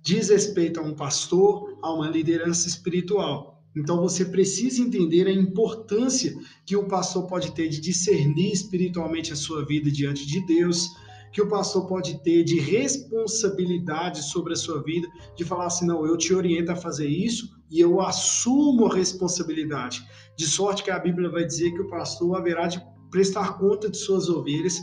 diz 0.01 0.29
respeito 0.29 0.79
a 0.79 0.83
um 0.83 0.95
pastor, 0.95 1.77
a 1.81 1.93
uma 1.93 2.09
liderança 2.09 2.67
espiritual. 2.67 3.61
Então 3.75 4.01
você 4.01 4.25
precisa 4.25 4.81
entender 4.81 5.27
a 5.27 5.31
importância 5.31 6.35
que 6.65 6.75
o 6.75 6.87
pastor 6.87 7.27
pode 7.27 7.51
ter 7.51 7.67
de 7.69 7.79
discernir 7.79 8.51
espiritualmente 8.51 9.31
a 9.31 9.35
sua 9.35 9.65
vida 9.65 9.91
diante 9.91 10.25
de 10.25 10.45
Deus, 10.45 10.89
que 11.31 11.41
o 11.41 11.47
pastor 11.47 11.85
pode 11.85 12.21
ter 12.23 12.43
de 12.43 12.59
responsabilidade 12.59 14.23
sobre 14.23 14.53
a 14.53 14.55
sua 14.55 14.81
vida, 14.83 15.07
de 15.35 15.43
falar 15.43 15.67
assim: 15.67 15.85
não, 15.85 16.05
eu 16.05 16.17
te 16.17 16.33
oriento 16.33 16.71
a 16.71 16.75
fazer 16.75 17.07
isso 17.07 17.49
e 17.69 17.79
eu 17.79 18.01
assumo 18.01 18.87
a 18.87 18.95
responsabilidade. 18.95 20.03
De 20.35 20.45
sorte 20.45 20.83
que 20.83 20.91
a 20.91 20.99
Bíblia 20.99 21.29
vai 21.29 21.45
dizer 21.45 21.71
que 21.71 21.81
o 21.81 21.87
pastor 21.87 22.37
haverá 22.37 22.67
de 22.67 22.81
prestar 23.11 23.57
conta 23.57 23.89
de 23.89 23.97
suas 23.97 24.29
ovelhas 24.29 24.79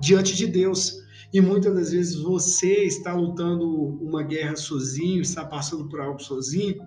diante 0.00 0.34
de 0.34 0.46
Deus. 0.46 0.98
E 1.32 1.40
muitas 1.40 1.74
das 1.74 1.92
vezes 1.92 2.16
você 2.16 2.84
está 2.84 3.14
lutando 3.14 3.68
uma 3.68 4.22
guerra 4.22 4.56
sozinho, 4.56 5.20
está 5.20 5.44
passando 5.44 5.88
por 5.88 6.00
algo 6.00 6.20
sozinho, 6.20 6.80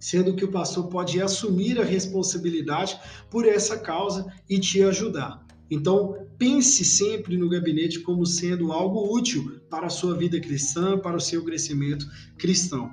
sendo 0.00 0.34
que 0.34 0.44
o 0.44 0.50
pastor 0.50 0.88
pode 0.88 1.20
assumir 1.20 1.80
a 1.80 1.84
responsabilidade 1.84 2.98
por 3.30 3.46
essa 3.46 3.78
causa 3.78 4.26
e 4.48 4.58
te 4.58 4.82
ajudar. 4.82 5.46
Então, 5.70 6.26
pense 6.38 6.84
sempre 6.84 7.36
no 7.36 7.48
gabinete 7.48 8.00
como 8.00 8.24
sendo 8.24 8.72
algo 8.72 9.14
útil 9.14 9.60
para 9.68 9.86
a 9.86 9.90
sua 9.90 10.16
vida 10.16 10.40
cristã, 10.40 10.98
para 10.98 11.16
o 11.16 11.20
seu 11.20 11.44
crescimento 11.44 12.06
cristão. 12.38 12.90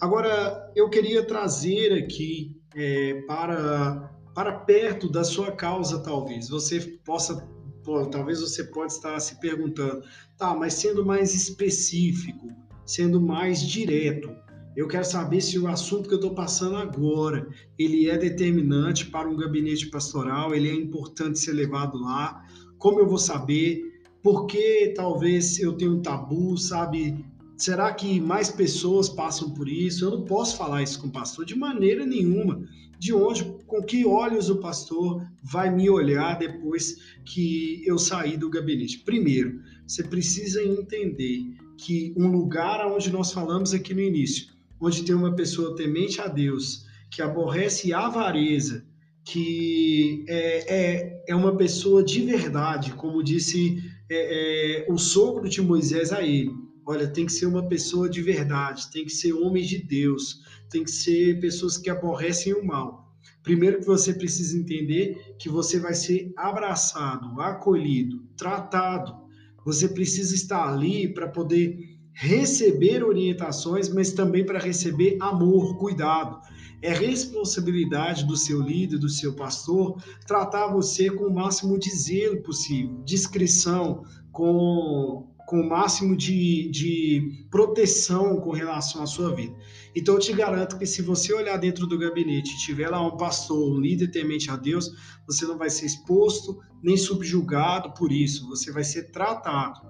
Agora, 0.00 0.72
eu 0.74 0.88
queria 0.88 1.26
trazer 1.26 1.92
aqui 1.92 2.56
é, 2.74 3.22
para, 3.26 4.10
para 4.34 4.52
perto 4.52 5.08
da 5.08 5.24
sua 5.24 5.52
causa, 5.52 6.00
talvez. 6.00 6.48
Você 6.48 6.80
possa, 7.04 7.36
pô, 7.82 8.06
talvez 8.06 8.40
você 8.40 8.64
possa 8.64 8.96
estar 8.96 9.20
se 9.20 9.40
perguntando, 9.40 10.02
tá, 10.38 10.54
mas 10.54 10.74
sendo 10.74 11.04
mais 11.04 11.34
específico, 11.34 12.48
sendo 12.86 13.20
mais 13.20 13.60
direto, 13.60 14.30
eu 14.76 14.88
quero 14.88 15.04
saber 15.04 15.40
se 15.40 15.58
o 15.58 15.68
assunto 15.68 16.08
que 16.08 16.14
eu 16.14 16.18
estou 16.18 16.34
passando 16.34 16.76
agora, 16.76 17.48
ele 17.78 18.08
é 18.08 18.18
determinante 18.18 19.06
para 19.06 19.28
um 19.28 19.36
gabinete 19.36 19.86
pastoral, 19.86 20.54
ele 20.54 20.68
é 20.68 20.74
importante 20.74 21.38
ser 21.38 21.52
levado 21.52 21.96
lá. 22.00 22.44
Como 22.78 22.98
eu 22.98 23.06
vou 23.06 23.18
saber? 23.18 23.82
Por 24.22 24.46
que 24.46 24.92
talvez 24.96 25.60
eu 25.60 25.74
tenha 25.74 25.90
um 25.90 26.02
tabu, 26.02 26.56
sabe? 26.58 27.24
Será 27.56 27.92
que 27.92 28.20
mais 28.20 28.50
pessoas 28.50 29.08
passam 29.08 29.50
por 29.50 29.68
isso? 29.68 30.04
Eu 30.04 30.10
não 30.10 30.24
posso 30.24 30.56
falar 30.56 30.82
isso 30.82 31.00
com 31.00 31.06
o 31.06 31.12
pastor 31.12 31.44
de 31.44 31.54
maneira 31.54 32.04
nenhuma. 32.04 32.62
De 32.98 33.12
onde, 33.12 33.44
com 33.66 33.82
que 33.82 34.04
olhos 34.04 34.48
o 34.48 34.56
pastor 34.56 35.24
vai 35.42 35.70
me 35.70 35.88
olhar 35.88 36.38
depois 36.38 36.96
que 37.24 37.82
eu 37.86 37.98
sair 37.98 38.36
do 38.36 38.50
gabinete? 38.50 39.00
Primeiro, 39.00 39.60
você 39.86 40.02
precisa 40.02 40.62
entender 40.62 41.54
que 41.76 42.14
um 42.16 42.28
lugar 42.28 42.86
onde 42.86 43.10
nós 43.10 43.32
falamos 43.32 43.74
aqui 43.74 43.92
no 43.92 44.00
início, 44.00 44.53
onde 44.84 45.02
tem 45.02 45.14
uma 45.14 45.34
pessoa 45.34 45.74
temente 45.74 46.20
a 46.20 46.28
Deus, 46.28 46.84
que 47.10 47.22
aborrece 47.22 47.92
a 47.94 48.06
avareza, 48.06 48.84
que 49.24 50.24
é, 50.28 50.74
é, 50.74 51.24
é 51.28 51.34
uma 51.34 51.56
pessoa 51.56 52.04
de 52.04 52.20
verdade, 52.20 52.92
como 52.92 53.22
disse 53.22 53.82
é, 54.10 54.82
é, 54.82 54.92
o 54.92 54.98
sogro 54.98 55.48
de 55.48 55.62
Moisés 55.62 56.12
a 56.12 56.22
ele. 56.22 56.52
Olha, 56.86 57.08
tem 57.08 57.24
que 57.24 57.32
ser 57.32 57.46
uma 57.46 57.66
pessoa 57.66 58.10
de 58.10 58.20
verdade, 58.20 58.90
tem 58.90 59.06
que 59.06 59.12
ser 59.12 59.32
homem 59.32 59.64
de 59.64 59.78
Deus, 59.78 60.40
tem 60.68 60.84
que 60.84 60.90
ser 60.90 61.40
pessoas 61.40 61.78
que 61.78 61.88
aborrecem 61.88 62.52
o 62.52 62.64
mal. 62.64 63.10
Primeiro 63.42 63.78
que 63.78 63.86
você 63.86 64.12
precisa 64.12 64.58
entender 64.58 65.34
que 65.38 65.48
você 65.48 65.78
vai 65.78 65.94
ser 65.94 66.30
abraçado, 66.36 67.40
acolhido, 67.40 68.22
tratado. 68.36 69.24
Você 69.64 69.88
precisa 69.88 70.34
estar 70.34 70.68
ali 70.68 71.08
para 71.08 71.28
poder 71.28 71.93
receber 72.14 73.04
orientações, 73.04 73.88
mas 73.88 74.12
também 74.12 74.46
para 74.46 74.58
receber 74.58 75.16
amor, 75.20 75.76
cuidado. 75.76 76.40
É 76.80 76.92
responsabilidade 76.92 78.24
do 78.24 78.36
seu 78.36 78.60
líder, 78.60 78.98
do 78.98 79.08
seu 79.08 79.34
pastor, 79.34 80.00
tratar 80.26 80.68
você 80.68 81.10
com 81.10 81.24
o 81.24 81.34
máximo 81.34 81.78
de 81.78 81.90
zelo 81.90 82.42
possível, 82.42 83.02
discrição, 83.04 84.04
com 84.30 85.34
com 85.46 85.60
o 85.60 85.68
máximo 85.68 86.16
de, 86.16 86.70
de 86.70 87.46
proteção 87.50 88.40
com 88.40 88.50
relação 88.50 89.02
à 89.02 89.06
sua 89.06 89.34
vida. 89.34 89.54
Então, 89.94 90.14
eu 90.14 90.20
te 90.20 90.32
garanto 90.32 90.78
que 90.78 90.86
se 90.86 91.02
você 91.02 91.32
olhar 91.32 91.56
dentro 91.58 91.86
do 91.86 91.98
gabinete 91.98 92.54
e 92.54 92.58
tiver 92.58 92.88
lá 92.88 93.06
um 93.06 93.16
pastor, 93.16 93.72
um 93.72 93.80
líder 93.80 94.10
temente 94.10 94.50
a 94.50 94.56
Deus, 94.56 94.90
você 95.26 95.44
não 95.44 95.58
vai 95.58 95.70
ser 95.70 95.86
exposto 95.86 96.58
nem 96.82 96.96
subjugado 96.96 97.92
por 97.94 98.10
isso, 98.10 98.48
você 98.48 98.72
vai 98.72 98.84
ser 98.84 99.10
tratado. 99.10 99.80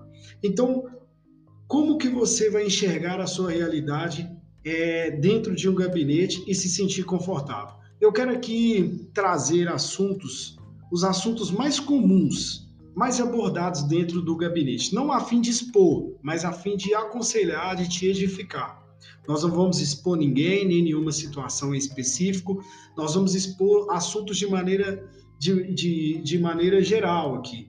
Então, 0.42 0.84
como 1.66 1.98
que 1.98 2.08
você 2.08 2.50
vai 2.50 2.66
enxergar 2.66 3.20
a 3.20 3.26
sua 3.26 3.50
realidade 3.50 4.30
é, 4.64 5.10
dentro 5.10 5.54
de 5.54 5.68
um 5.68 5.74
gabinete 5.74 6.42
e 6.46 6.54
se 6.54 6.68
sentir 6.68 7.04
confortável? 7.04 7.76
Eu 8.00 8.12
quero 8.12 8.30
aqui 8.30 9.08
trazer 9.14 9.68
assuntos, 9.68 10.56
os 10.92 11.04
assuntos 11.04 11.50
mais 11.50 11.80
comuns 11.80 12.64
mais 12.94 13.20
abordados 13.20 13.82
dentro 13.82 14.22
do 14.22 14.36
gabinete, 14.36 14.94
não 14.94 15.10
a 15.10 15.20
fim 15.20 15.40
de 15.40 15.50
expor, 15.50 16.14
mas 16.22 16.44
a 16.44 16.52
fim 16.52 16.76
de 16.76 16.94
aconselhar, 16.94 17.74
de 17.74 17.88
te 17.88 18.06
edificar. 18.06 18.82
Nós 19.26 19.42
não 19.42 19.50
vamos 19.50 19.80
expor 19.80 20.16
ninguém, 20.16 20.66
nem 20.66 20.82
nenhuma 20.82 21.10
situação 21.10 21.74
em 21.74 21.78
específico, 21.78 22.62
nós 22.96 23.14
vamos 23.14 23.34
expor 23.34 23.90
assuntos 23.90 24.36
de 24.36 24.46
maneira, 24.46 25.08
de, 25.38 25.72
de, 25.74 26.22
de 26.22 26.38
maneira 26.38 26.80
geral 26.80 27.34
aqui, 27.34 27.68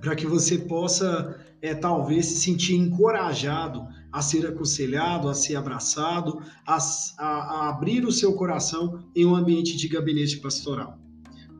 para 0.00 0.16
que 0.16 0.26
você 0.26 0.58
possa, 0.58 1.38
é, 1.62 1.74
talvez, 1.74 2.26
se 2.26 2.36
sentir 2.36 2.74
encorajado 2.74 3.86
a 4.12 4.20
ser 4.22 4.46
aconselhado, 4.46 5.28
a 5.28 5.34
ser 5.34 5.56
abraçado, 5.56 6.40
a, 6.66 6.78
a, 7.18 7.26
a 7.26 7.68
abrir 7.68 8.04
o 8.04 8.12
seu 8.12 8.34
coração 8.34 9.04
em 9.14 9.24
um 9.24 9.34
ambiente 9.34 9.76
de 9.76 9.88
gabinete 9.88 10.38
pastoral. 10.38 10.98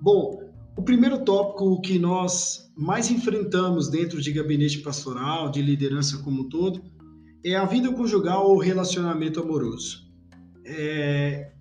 Bom, 0.02 0.50
o 0.76 0.83
primeiro 0.83 1.25
tópico 1.25 1.80
que 1.80 1.99
nós 1.99 2.73
mais 2.76 3.11
enfrentamos 3.11 3.88
dentro 3.88 4.21
de 4.21 4.33
gabinete 4.33 4.78
pastoral, 4.78 5.50
de 5.50 5.61
liderança 5.61 6.19
como 6.19 6.42
um 6.42 6.49
todo, 6.49 6.83
é 7.45 7.54
a 7.54 7.64
vida 7.64 7.92
conjugal 7.92 8.49
ou 8.49 8.59
relacionamento 8.59 9.40
amoroso. 9.40 10.11
É... 10.64 11.52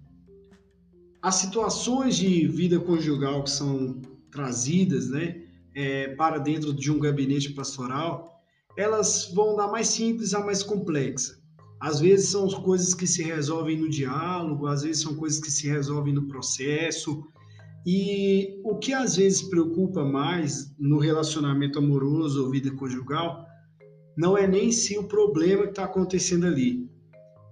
As 1.22 1.36
situações 1.36 2.16
de 2.16 2.48
vida 2.48 2.80
conjugal 2.80 3.44
que 3.44 3.50
são 3.50 4.02
trazidas 4.32 5.10
né, 5.10 5.44
é, 5.76 6.10
para 6.16 6.38
dentro 6.38 6.74
de 6.74 6.92
um 6.92 7.00
gabinete 7.00 7.54
pastoral, 7.54 8.42
elas 8.78 9.32
vão 9.34 9.56
da 9.56 9.68
mais 9.68 9.88
simples 9.88 10.34
à 10.34 10.40
mais 10.40 10.64
complexa. 10.64 11.40
Às 11.80 12.00
vezes 12.00 12.30
são 12.30 12.48
coisas 12.48 12.94
que 12.94 13.08
se 13.08 13.24
resolvem 13.24 13.78
no 13.78 13.90
diálogo, 13.90 14.68
às 14.68 14.84
vezes 14.84 15.02
são 15.02 15.16
coisas 15.16 15.40
que 15.40 15.50
se 15.50 15.68
resolvem 15.68 16.14
no 16.14 16.28
processo, 16.28 17.24
e 17.86 18.60
o 18.64 18.78
que 18.78 18.94
às 18.94 19.16
vezes 19.16 19.42
preocupa 19.44 20.04
mais 20.04 20.74
no 20.78 21.00
relacionamento 21.00 21.80
amoroso 21.80 22.44
ou 22.44 22.52
vida 22.52 22.72
conjugal 22.72 23.46
não 24.18 24.38
é 24.38 24.46
nem 24.46 24.72
se 24.72 24.98
o 24.98 25.08
problema 25.08 25.64
que 25.64 25.70
está 25.70 25.86
acontecendo 25.86 26.46
ali, 26.46 26.90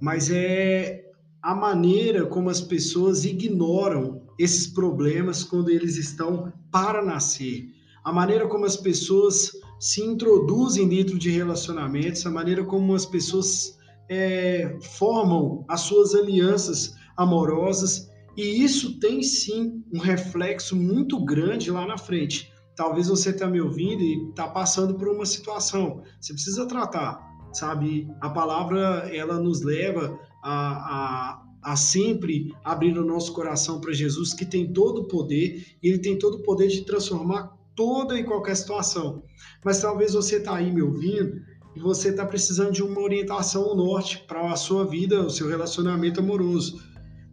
mas 0.02 0.30
é 0.30 1.06
a 1.42 1.56
maneira 1.56 2.26
como 2.26 2.50
as 2.50 2.60
pessoas 2.60 3.24
ignoram 3.24 4.22
esses 4.38 4.68
problemas 4.68 5.44
quando 5.44 5.70
eles 5.70 5.96
estão 5.96 6.52
para 6.70 7.02
nascer, 7.04 7.70
a 8.08 8.12
maneira 8.14 8.48
como 8.48 8.64
as 8.64 8.78
pessoas 8.78 9.52
se 9.78 10.02
introduzem 10.02 10.88
dentro 10.88 11.20
de 11.20 11.30
relacionamentos, 11.30 12.26
a 12.26 12.32
maneira 12.32 12.64
como 12.64 12.96
as 12.96 13.06
pessoas 13.06 13.78
é, 14.10 14.78
formam 14.82 15.66
as 15.68 15.82
suas 15.82 16.16
alianças 16.16 16.96
amorosas 17.18 18.10
e 18.38 18.64
isso 18.64 18.98
tem 19.02 19.22
sim 19.22 19.84
um 19.94 20.00
reflexo 20.00 20.74
muito 20.74 21.20
grande 21.26 21.70
lá 21.70 21.86
na 21.86 21.98
frente. 21.98 22.50
Talvez 22.78 23.10
você 23.10 23.32
está 23.32 23.46
me 23.46 23.60
ouvindo 23.60 24.02
e 24.02 24.30
está 24.30 24.48
passando 24.48 24.96
por 24.96 25.10
uma 25.10 25.26
situação. 25.26 26.02
Você 26.22 26.32
precisa 26.32 26.66
tratar, 26.66 27.20
sabe? 27.52 28.08
A 28.22 28.30
palavra 28.30 29.14
ela 29.14 29.38
nos 29.38 29.64
leva 29.64 30.18
a, 30.42 31.42
a, 31.42 31.72
a 31.74 31.76
sempre 31.76 32.56
abrir 32.64 32.98
o 32.98 33.06
nosso 33.06 33.34
coração 33.34 33.82
para 33.82 33.92
Jesus, 33.92 34.34
que 34.34 34.46
tem 34.46 34.72
todo 34.72 35.02
o 35.02 35.08
poder 35.10 35.76
e 35.84 35.90
ele 35.90 36.00
tem 36.00 36.18
todo 36.18 36.36
o 36.36 36.44
poder 36.44 36.70
de 36.70 36.86
transformar 36.86 37.57
toda 37.78 38.20
e 38.20 38.26
qualquer 38.26 38.58
situação. 38.58 39.24
Mas 39.64 39.80
talvez 39.80 40.14
você 40.14 40.36
está 40.36 40.58
aí 40.58 40.74
me 40.74 40.82
ouvindo 40.82 41.32
e 41.74 41.80
você 41.80 42.10
está 42.10 42.26
precisando 42.26 42.72
de 42.72 42.84
uma 42.84 43.00
orientação 43.00 43.64
ao 43.64 43.78
norte 43.78 44.26
para 44.28 44.52
a 44.52 44.58
sua 44.58 44.86
vida, 44.86 45.22
o 45.22 45.30
seu 45.30 45.48
relacionamento 45.48 46.20
amoroso 46.20 46.78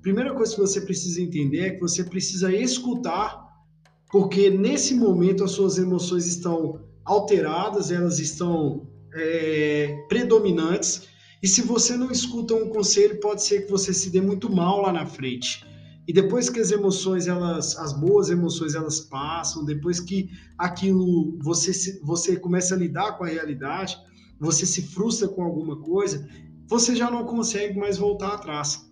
primeira 0.04 0.34
coisa 0.34 0.54
que 0.54 0.60
você 0.60 0.82
precisa 0.82 1.22
entender 1.22 1.60
é 1.60 1.70
que 1.70 1.80
você 1.80 2.04
precisa 2.04 2.54
escutar, 2.54 3.42
porque 4.12 4.50
nesse 4.50 4.94
momento 4.94 5.42
as 5.42 5.52
suas 5.52 5.78
emoções 5.78 6.26
estão 6.26 6.78
alteradas, 7.06 7.90
elas 7.90 8.18
estão 8.18 8.86
é, 9.14 10.04
predominantes, 10.06 11.08
e 11.42 11.48
se 11.48 11.62
você 11.62 11.96
não 11.96 12.10
escuta 12.10 12.54
um 12.54 12.68
conselho, 12.68 13.18
pode 13.18 13.42
ser 13.42 13.64
que 13.64 13.70
você 13.70 13.94
se 13.94 14.10
dê 14.10 14.20
muito 14.20 14.54
mal 14.54 14.82
lá 14.82 14.92
na 14.92 15.06
frente. 15.06 15.64
E 16.06 16.12
depois 16.12 16.50
que 16.50 16.60
as 16.60 16.70
emoções, 16.70 17.26
elas, 17.26 17.76
as 17.78 17.92
boas 17.92 18.28
emoções, 18.28 18.74
elas 18.74 19.00
passam, 19.00 19.64
depois 19.64 20.00
que 20.00 20.28
aquilo 20.58 21.38
você 21.40 21.72
você 22.02 22.36
começa 22.36 22.74
a 22.74 22.78
lidar 22.78 23.16
com 23.16 23.24
a 23.24 23.28
realidade, 23.28 23.96
você 24.38 24.66
se 24.66 24.82
frustra 24.82 25.28
com 25.28 25.42
alguma 25.42 25.80
coisa, 25.80 26.28
você 26.66 26.94
já 26.94 27.10
não 27.10 27.24
consegue 27.24 27.78
mais 27.78 27.96
voltar 27.96 28.34
atrás. 28.34 28.84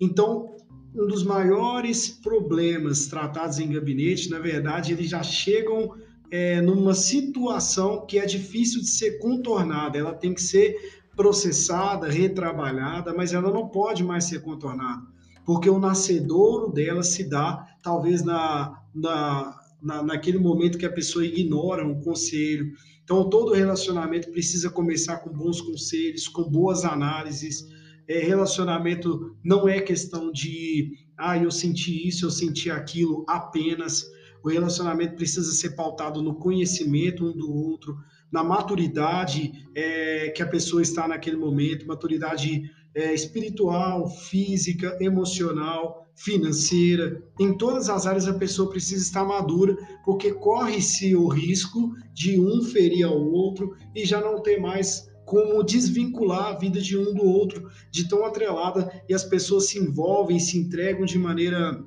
Então, 0.00 0.56
um 0.94 1.06
dos 1.06 1.22
maiores 1.22 2.08
problemas 2.08 3.06
tratados 3.06 3.58
em 3.58 3.70
gabinete, 3.70 4.30
na 4.30 4.38
verdade, 4.38 4.92
eles 4.92 5.10
já 5.10 5.22
chegam 5.22 5.94
é, 6.30 6.60
numa 6.60 6.94
situação 6.94 8.06
que 8.06 8.18
é 8.18 8.26
difícil 8.26 8.80
de 8.80 8.88
ser 8.88 9.18
contornada. 9.18 9.98
Ela 9.98 10.14
tem 10.14 10.34
que 10.34 10.42
ser 10.42 10.74
processada, 11.14 12.08
retrabalhada, 12.08 13.14
mas 13.14 13.32
ela 13.32 13.50
não 13.50 13.68
pode 13.68 14.04
mais 14.04 14.24
ser 14.24 14.40
contornada, 14.42 15.02
porque 15.46 15.70
o 15.70 15.78
nascedouro 15.78 16.72
dela 16.72 17.04
se 17.04 17.22
dá 17.22 17.64
talvez 17.80 18.24
na, 18.24 18.82
na, 18.92 19.56
na, 19.80 20.02
naquele 20.02 20.38
momento 20.38 20.76
que 20.76 20.84
a 20.84 20.92
pessoa 20.92 21.24
ignora 21.24 21.86
um 21.86 22.00
conselho. 22.02 22.72
Então, 23.04 23.30
todo 23.30 23.54
relacionamento 23.54 24.32
precisa 24.32 24.68
começar 24.68 25.18
com 25.18 25.30
bons 25.30 25.60
conselhos, 25.60 26.26
com 26.26 26.42
boas 26.42 26.84
análises, 26.84 27.64
é, 28.08 28.18
relacionamento 28.18 29.36
não 29.42 29.68
é 29.68 29.80
questão 29.80 30.32
de, 30.32 30.92
ah, 31.16 31.38
eu 31.38 31.50
senti 31.50 32.08
isso, 32.08 32.26
eu 32.26 32.30
senti 32.30 32.68
aquilo 32.68 33.24
apenas. 33.28 34.04
O 34.42 34.48
relacionamento 34.48 35.14
precisa 35.14 35.52
ser 35.52 35.70
pautado 35.70 36.22
no 36.22 36.34
conhecimento 36.34 37.24
um 37.24 37.36
do 37.36 37.52
outro, 37.52 37.96
na 38.30 38.42
maturidade 38.42 39.68
é, 39.74 40.30
que 40.30 40.42
a 40.42 40.46
pessoa 40.46 40.82
está 40.82 41.06
naquele 41.06 41.36
momento, 41.36 41.86
maturidade 41.86 42.68
é, 42.96 43.12
espiritual, 43.12 44.08
física, 44.08 44.96
emocional, 45.00 46.08
financeira. 46.14 47.22
Em 47.38 47.52
todas 47.56 47.90
as 47.90 48.06
áreas 48.06 48.26
a 48.26 48.32
pessoa 48.32 48.70
precisa 48.70 49.02
estar 49.02 49.22
madura, 49.22 49.76
porque 50.02 50.32
corre-se 50.32 51.14
o 51.14 51.28
risco 51.28 51.92
de 52.14 52.40
um 52.40 52.62
ferir 52.62 53.06
ao 53.06 53.20
outro 53.20 53.76
e 53.94 54.06
já 54.06 54.18
não 54.18 54.42
ter 54.42 54.58
mais 54.58 55.10
como 55.26 55.62
desvincular 55.62 56.54
a 56.54 56.58
vida 56.58 56.80
de 56.80 56.96
um 56.96 57.12
do 57.12 57.24
outro 57.24 57.68
de 57.90 58.08
tão 58.08 58.24
atrelada 58.24 58.90
e 59.08 59.12
as 59.12 59.24
pessoas 59.24 59.68
se 59.68 59.78
envolvem, 59.78 60.38
se 60.38 60.56
entregam 60.56 61.04
de 61.04 61.18
maneira 61.18 61.84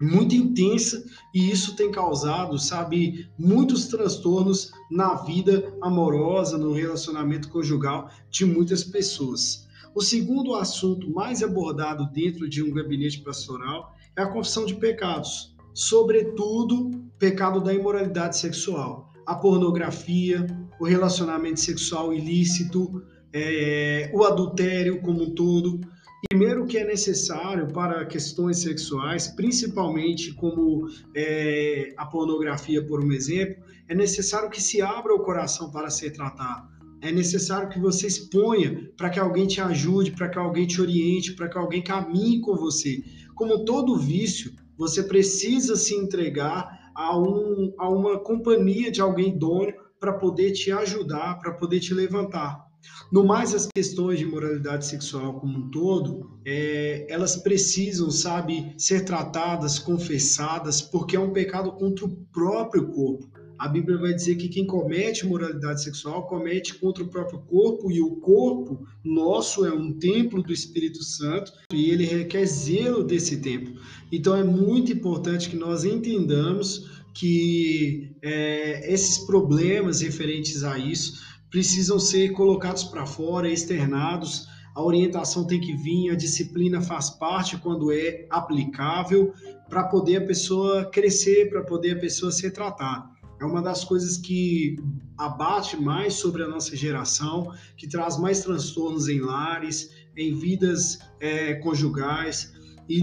muito 0.00 0.36
intensa 0.36 1.02
e 1.34 1.50
isso 1.50 1.74
tem 1.74 1.90
causado, 1.90 2.58
sabe, 2.58 3.28
muitos 3.38 3.86
transtornos 3.86 4.70
na 4.90 5.14
vida 5.14 5.74
amorosa, 5.82 6.58
no 6.58 6.72
relacionamento 6.72 7.48
conjugal 7.48 8.08
de 8.30 8.44
muitas 8.44 8.84
pessoas. 8.84 9.63
O 9.94 10.00
segundo 10.00 10.54
assunto 10.54 11.08
mais 11.10 11.42
abordado 11.42 12.10
dentro 12.12 12.48
de 12.48 12.62
um 12.62 12.72
gabinete 12.72 13.20
pastoral 13.20 13.94
é 14.16 14.22
a 14.22 14.26
confissão 14.26 14.66
de 14.66 14.74
pecados, 14.74 15.54
sobretudo 15.72 16.90
pecado 17.18 17.60
da 17.60 17.72
imoralidade 17.72 18.36
sexual 18.36 19.14
a 19.26 19.34
pornografia, 19.34 20.46
o 20.78 20.84
relacionamento 20.84 21.60
sexual 21.60 22.12
ilícito, 22.12 23.02
é, 23.32 24.10
o 24.12 24.24
adultério 24.24 25.00
como 25.00 25.22
um 25.22 25.34
todo. 25.34 25.80
Primeiro 26.28 26.66
que 26.66 26.78
é 26.78 26.84
necessário 26.84 27.68
para 27.68 28.04
questões 28.06 28.58
sexuais, 28.58 29.28
principalmente 29.28 30.32
como 30.34 30.88
é, 31.14 31.92
a 31.96 32.06
pornografia, 32.06 32.84
por 32.84 33.04
um 33.04 33.12
exemplo, 33.12 33.62
é 33.88 33.94
necessário 33.94 34.50
que 34.50 34.62
se 34.62 34.80
abra 34.80 35.14
o 35.14 35.20
coração 35.20 35.70
para 35.70 35.90
ser 35.90 36.10
tratado. 36.12 36.73
É 37.04 37.12
necessário 37.12 37.68
que 37.68 37.78
você 37.78 38.06
exponha 38.06 38.90
para 38.96 39.10
que 39.10 39.20
alguém 39.20 39.46
te 39.46 39.60
ajude, 39.60 40.12
para 40.12 40.26
que 40.26 40.38
alguém 40.38 40.66
te 40.66 40.80
oriente, 40.80 41.34
para 41.34 41.50
que 41.50 41.58
alguém 41.58 41.82
caminhe 41.82 42.40
com 42.40 42.56
você. 42.56 43.04
Como 43.34 43.62
todo 43.66 43.98
vício, 43.98 44.54
você 44.74 45.02
precisa 45.02 45.76
se 45.76 45.94
entregar 45.94 46.90
a, 46.96 47.14
um, 47.18 47.74
a 47.76 47.90
uma 47.90 48.18
companhia 48.18 48.90
de 48.90 49.02
alguém 49.02 49.36
idôneo 49.36 49.74
para 50.00 50.14
poder 50.14 50.52
te 50.52 50.72
ajudar, 50.72 51.38
para 51.40 51.52
poder 51.52 51.78
te 51.78 51.92
levantar. 51.92 52.64
No 53.12 53.22
mais, 53.22 53.54
as 53.54 53.66
questões 53.66 54.18
de 54.18 54.24
moralidade 54.24 54.86
sexual 54.86 55.38
como 55.38 55.58
um 55.58 55.70
todo, 55.70 56.38
é, 56.46 57.06
elas 57.10 57.36
precisam, 57.36 58.10
sabe, 58.10 58.74
ser 58.78 59.04
tratadas, 59.04 59.78
confessadas, 59.78 60.80
porque 60.80 61.16
é 61.16 61.20
um 61.20 61.34
pecado 61.34 61.72
contra 61.72 62.06
o 62.06 62.16
próprio 62.32 62.88
corpo. 62.88 63.33
A 63.64 63.68
Bíblia 63.68 63.96
vai 63.96 64.12
dizer 64.12 64.36
que 64.36 64.50
quem 64.50 64.66
comete 64.66 65.24
moralidade 65.24 65.82
sexual 65.82 66.26
comete 66.26 66.74
contra 66.74 67.02
o 67.02 67.08
próprio 67.08 67.38
corpo, 67.38 67.90
e 67.90 67.98
o 67.98 68.16
corpo 68.16 68.86
nosso 69.02 69.64
é 69.64 69.72
um 69.72 69.90
templo 69.90 70.42
do 70.42 70.52
Espírito 70.52 71.02
Santo 71.02 71.50
e 71.72 71.88
ele 71.88 72.04
requer 72.04 72.44
zelo 72.44 73.02
desse 73.02 73.38
templo. 73.38 73.74
Então 74.12 74.36
é 74.36 74.44
muito 74.44 74.92
importante 74.92 75.48
que 75.48 75.56
nós 75.56 75.82
entendamos 75.82 76.90
que 77.14 78.14
é, 78.20 78.92
esses 78.92 79.24
problemas 79.24 80.02
referentes 80.02 80.62
a 80.62 80.76
isso 80.76 81.24
precisam 81.50 81.98
ser 81.98 82.32
colocados 82.32 82.84
para 82.84 83.06
fora, 83.06 83.48
externados. 83.48 84.46
A 84.74 84.82
orientação 84.82 85.46
tem 85.46 85.58
que 85.58 85.74
vir, 85.74 86.10
a 86.10 86.14
disciplina 86.14 86.82
faz 86.82 87.08
parte 87.08 87.56
quando 87.56 87.90
é 87.90 88.26
aplicável 88.28 89.32
para 89.70 89.84
poder 89.84 90.16
a 90.16 90.26
pessoa 90.26 90.84
crescer, 90.84 91.48
para 91.48 91.62
poder 91.62 91.96
a 91.96 92.00
pessoa 92.00 92.30
ser 92.30 92.50
tratada. 92.50 93.13
É 93.40 93.44
uma 93.44 93.62
das 93.62 93.84
coisas 93.84 94.16
que 94.16 94.76
abate 95.16 95.76
mais 95.76 96.14
sobre 96.14 96.42
a 96.42 96.48
nossa 96.48 96.76
geração, 96.76 97.52
que 97.76 97.88
traz 97.88 98.18
mais 98.18 98.42
transtornos 98.42 99.08
em 99.08 99.20
lares, 99.20 99.90
em 100.16 100.34
vidas 100.34 100.98
é, 101.20 101.54
conjugais 101.54 102.52
e, 102.88 103.00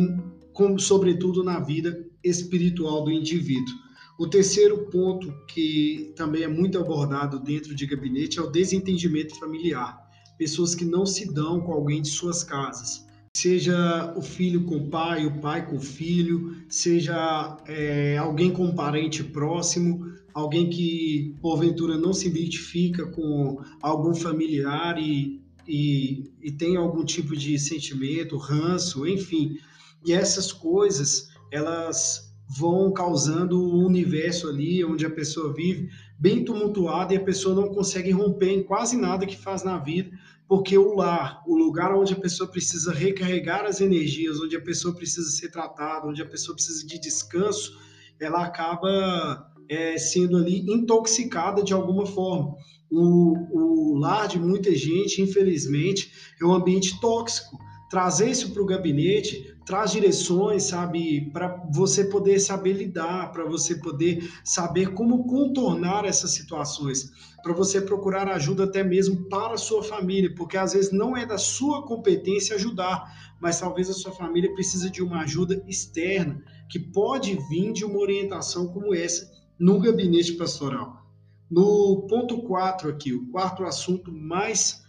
sobretudo, 0.77 1.43
na 1.43 1.59
vida 1.59 2.05
espiritual 2.23 3.03
do 3.03 3.11
indivíduo. 3.11 3.75
O 4.19 4.27
terceiro 4.27 4.89
ponto 4.91 5.33
que 5.47 6.13
também 6.15 6.43
é 6.43 6.47
muito 6.47 6.77
abordado 6.77 7.39
dentro 7.39 7.73
de 7.73 7.87
gabinete 7.87 8.37
é 8.37 8.41
o 8.41 8.51
desentendimento 8.51 9.37
familiar. 9.39 9.99
Pessoas 10.37 10.75
que 10.75 10.85
não 10.85 11.05
se 11.05 11.33
dão 11.33 11.59
com 11.61 11.71
alguém 11.71 12.01
de 12.01 12.09
suas 12.09 12.43
casas. 12.43 13.05
Seja 13.35 14.13
o 14.15 14.21
filho 14.21 14.65
com 14.65 14.75
o 14.75 14.89
pai, 14.89 15.25
o 15.25 15.39
pai 15.39 15.65
com 15.65 15.77
o 15.77 15.81
filho, 15.81 16.55
seja 16.69 17.57
é, 17.65 18.17
alguém 18.17 18.51
com 18.51 18.65
um 18.65 18.75
parente 18.75 19.23
próximo, 19.23 20.05
alguém 20.33 20.69
que 20.69 21.35
porventura 21.41 21.97
não 21.97 22.13
se 22.13 22.27
identifica 22.27 23.05
com 23.05 23.61
algum 23.81 24.13
familiar 24.13 24.97
e, 24.97 25.41
e, 25.67 26.31
e 26.41 26.51
tem 26.51 26.77
algum 26.77 27.03
tipo 27.03 27.35
de 27.35 27.57
sentimento, 27.59 28.37
ranço, 28.37 29.07
enfim. 29.07 29.57
E 30.05 30.13
essas 30.13 30.51
coisas, 30.51 31.29
elas 31.51 32.31
vão 32.57 32.91
causando 32.91 33.61
um 33.61 33.85
universo 33.85 34.49
ali 34.49 34.83
onde 34.83 35.05
a 35.05 35.09
pessoa 35.09 35.53
vive 35.53 35.89
bem 36.19 36.43
tumultuado 36.43 37.13
e 37.13 37.17
a 37.17 37.23
pessoa 37.23 37.55
não 37.55 37.73
consegue 37.73 38.11
romper 38.11 38.51
em 38.51 38.63
quase 38.63 38.97
nada 38.97 39.25
que 39.25 39.37
faz 39.37 39.63
na 39.63 39.77
vida, 39.77 40.11
porque 40.47 40.77
o 40.77 40.95
lar, 40.95 41.41
o 41.47 41.55
lugar 41.55 41.95
onde 41.95 42.13
a 42.13 42.19
pessoa 42.19 42.49
precisa 42.49 42.93
recarregar 42.93 43.65
as 43.65 43.79
energias, 43.79 44.39
onde 44.39 44.55
a 44.55 44.61
pessoa 44.61 44.93
precisa 44.93 45.29
ser 45.31 45.49
tratada, 45.49 46.07
onde 46.07 46.21
a 46.21 46.25
pessoa 46.25 46.53
precisa 46.53 46.85
de 46.85 46.99
descanso, 46.99 47.79
ela 48.19 48.45
acaba 48.45 49.50
é, 49.69 49.97
sendo 49.97 50.37
ali 50.37 50.59
intoxicada 50.71 51.63
de 51.63 51.73
alguma 51.73 52.05
forma. 52.05 52.55
O, 52.89 53.93
o 53.93 53.97
lar 53.97 54.27
de 54.27 54.37
muita 54.37 54.75
gente, 54.75 55.21
infelizmente, 55.21 56.11
é 56.41 56.45
um 56.45 56.53
ambiente 56.53 56.99
tóxico 56.99 57.57
trazer 57.91 58.31
isso 58.31 58.53
para 58.53 58.63
o 58.63 58.65
gabinete 58.65 59.53
traz 59.65 59.91
direções, 59.91 60.63
sabe, 60.63 61.29
para 61.31 61.61
você 61.73 62.05
poder 62.05 62.39
saber 62.39 62.71
lidar, 62.71 63.33
para 63.33 63.43
você 63.43 63.75
poder 63.75 64.31
saber 64.45 64.93
como 64.93 65.25
contornar 65.25 66.05
essas 66.05 66.31
situações, 66.31 67.11
para 67.43 67.53
você 67.53 67.81
procurar 67.81 68.29
ajuda 68.29 68.63
até 68.63 68.81
mesmo 68.81 69.27
para 69.27 69.55
a 69.55 69.57
sua 69.57 69.83
família, 69.83 70.33
porque 70.35 70.57
às 70.57 70.71
vezes 70.71 70.91
não 70.93 71.17
é 71.17 71.25
da 71.25 71.37
sua 71.37 71.85
competência 71.85 72.55
ajudar, 72.55 73.03
mas 73.41 73.59
talvez 73.59 73.89
a 73.89 73.93
sua 73.93 74.13
família 74.13 74.53
precisa 74.53 74.89
de 74.89 75.03
uma 75.03 75.23
ajuda 75.23 75.61
externa, 75.67 76.41
que 76.69 76.79
pode 76.79 77.37
vir 77.49 77.73
de 77.73 77.83
uma 77.83 77.99
orientação 77.99 78.67
como 78.67 78.95
essa 78.95 79.29
no 79.61 79.79
gabinete 79.79 80.33
pastoral. 80.33 81.05
No 81.49 82.07
ponto 82.09 82.41
4 82.41 82.89
aqui, 82.89 83.13
o 83.13 83.27
quarto 83.27 83.63
assunto 83.63 84.11
mais 84.11 84.83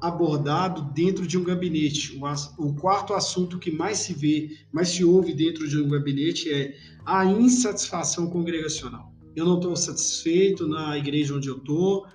abordado 0.00 0.82
dentro 0.94 1.26
de 1.26 1.36
um 1.36 1.42
gabinete. 1.42 2.16
O, 2.56 2.74
quarto 2.74 3.12
assunto 3.12 3.58
que 3.58 3.72
mais 3.72 3.98
se 3.98 4.14
vê, 4.14 4.56
mais 4.70 4.90
se 4.90 5.04
ouve 5.04 5.34
dentro 5.34 5.68
de 5.68 5.76
um 5.82 5.88
gabinete 5.88 6.52
é 6.52 6.76
a 7.04 7.24
insatisfação 7.24 8.30
congregacional. 8.30 9.12
Eu 9.34 9.46
não 9.46 9.56
estou 9.56 9.74
satisfeito 9.74 10.68
na 10.68 10.96
igreja 10.96 11.34
onde 11.34 11.48
eu 11.48 11.56
estou. 11.56 12.06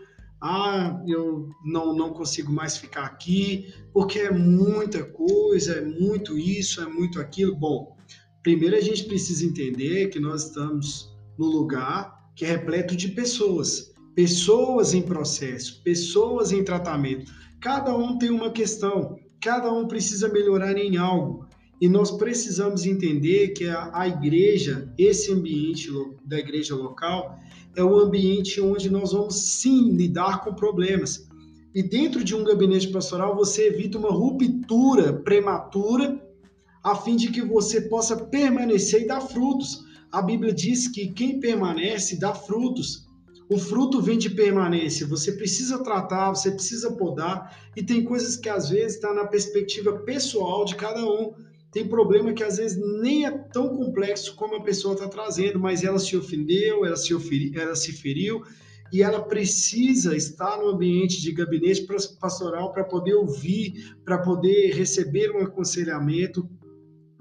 Ah, 0.42 1.04
eu 1.06 1.50
não, 1.66 1.94
não 1.94 2.14
consigo 2.14 2.50
mais 2.50 2.78
ficar 2.78 3.04
aqui, 3.04 3.74
porque 3.92 4.20
é 4.20 4.32
muita 4.32 5.04
coisa, 5.04 5.74
é 5.74 5.82
muito 5.84 6.38
isso, 6.38 6.82
é 6.82 6.86
muito 6.86 7.20
aquilo. 7.20 7.58
Bom, 7.58 7.98
primeiro 8.42 8.78
a 8.78 8.82
gente 8.82 9.04
precisa 9.04 9.46
entender 9.46 10.08
que 10.08 10.20
nós 10.20 10.46
estamos 10.46 11.09
no 11.40 11.48
lugar 11.48 12.30
que 12.36 12.46
é 12.46 12.50
repleto 12.50 12.96
de 12.96 13.08
pessoas, 13.08 13.92
pessoas 14.14 14.94
em 14.94 15.02
processo, 15.02 15.82
pessoas 15.84 16.52
em 16.52 16.64
tratamento 16.64 17.32
Cada 17.60 17.94
um 17.94 18.18
tem 18.18 18.30
uma 18.30 18.52
questão, 18.52 19.20
cada 19.42 19.70
um 19.72 19.86
precisa 19.86 20.30
melhorar 20.30 20.78
em 20.78 20.96
algo. 20.96 21.46
E 21.82 21.90
nós 21.90 22.12
precisamos 22.12 22.86
entender 22.86 23.50
que 23.50 23.68
a, 23.68 23.92
a 23.94 24.08
igreja, 24.08 24.94
esse 24.98 25.32
ambiente 25.32 25.90
da 26.26 26.40
igreja 26.40 26.74
local, 26.74 27.38
é 27.76 27.84
o 27.84 28.00
ambiente 28.00 28.62
onde 28.62 28.90
nós 28.90 29.12
vamos 29.12 29.36
sim 29.36 29.92
lidar 29.92 30.42
com 30.42 30.54
problemas. 30.54 31.28
E 31.76 31.84
dentro 31.84 32.24
de 32.24 32.34
um 32.34 32.46
gabinete 32.46 32.88
pastoral, 32.88 33.36
você 33.36 33.68
evita 33.68 33.98
uma 33.98 34.12
ruptura 34.12 35.12
prematura, 35.12 36.22
a 36.82 36.96
fim 36.96 37.18
de 37.18 37.30
que 37.30 37.42
você 37.42 37.82
possa 37.82 38.16
permanecer 38.16 39.02
e 39.02 39.08
dar 39.08 39.20
frutos. 39.20 39.84
A 40.12 40.22
Bíblia 40.22 40.54
diz 40.54 40.88
que 40.88 41.12
quem 41.12 41.40
permanece 41.40 42.20
dá 42.20 42.34
frutos. 42.34 43.08
O 43.50 43.58
fruto 43.58 44.02
vem 44.02 44.18
de 44.18 44.30
permanência. 44.30 45.08
Você 45.08 45.32
precisa 45.34 45.84
tratar, 45.84 46.30
você 46.30 46.52
precisa 46.52 46.92
podar. 46.92 47.56
E 47.76 47.84
tem 47.84 48.04
coisas 48.04 48.36
que 48.36 48.50
às 48.50 48.70
vezes 48.70 48.96
está 48.96 49.14
na 49.14 49.26
perspectiva 49.26 50.00
pessoal 50.00 50.66
de 50.66 50.76
cada 50.76 51.04
um. 51.04 51.34
Tem 51.72 51.88
problema 51.88 52.34
que 52.34 52.44
às 52.44 52.58
vezes 52.58 52.78
nem 53.02 53.26
é 53.26 53.32
tão 53.32 53.70
complexo 53.70 54.36
como 54.36 54.56
a 54.56 54.64
pessoa 54.64 54.96
está 54.96 55.08
trazendo, 55.08 55.60
mas 55.60 55.84
ela 55.84 56.00
se 56.00 56.18
ofendeu, 56.18 56.86
ela 56.86 56.96
se, 56.96 57.14
oferi, 57.14 57.52
ela 57.56 57.76
se 57.76 57.92
feriu 57.92 58.44
e 58.92 59.04
ela 59.04 59.22
precisa 59.22 60.16
estar 60.16 60.58
no 60.58 60.70
ambiente 60.70 61.22
de 61.22 61.32
gabinete 61.32 61.86
pastoral 62.20 62.72
para 62.72 62.84
poder 62.84 63.14
ouvir, 63.14 63.96
para 64.04 64.18
poder 64.18 64.74
receber 64.74 65.32
um 65.32 65.40
aconselhamento, 65.40 66.50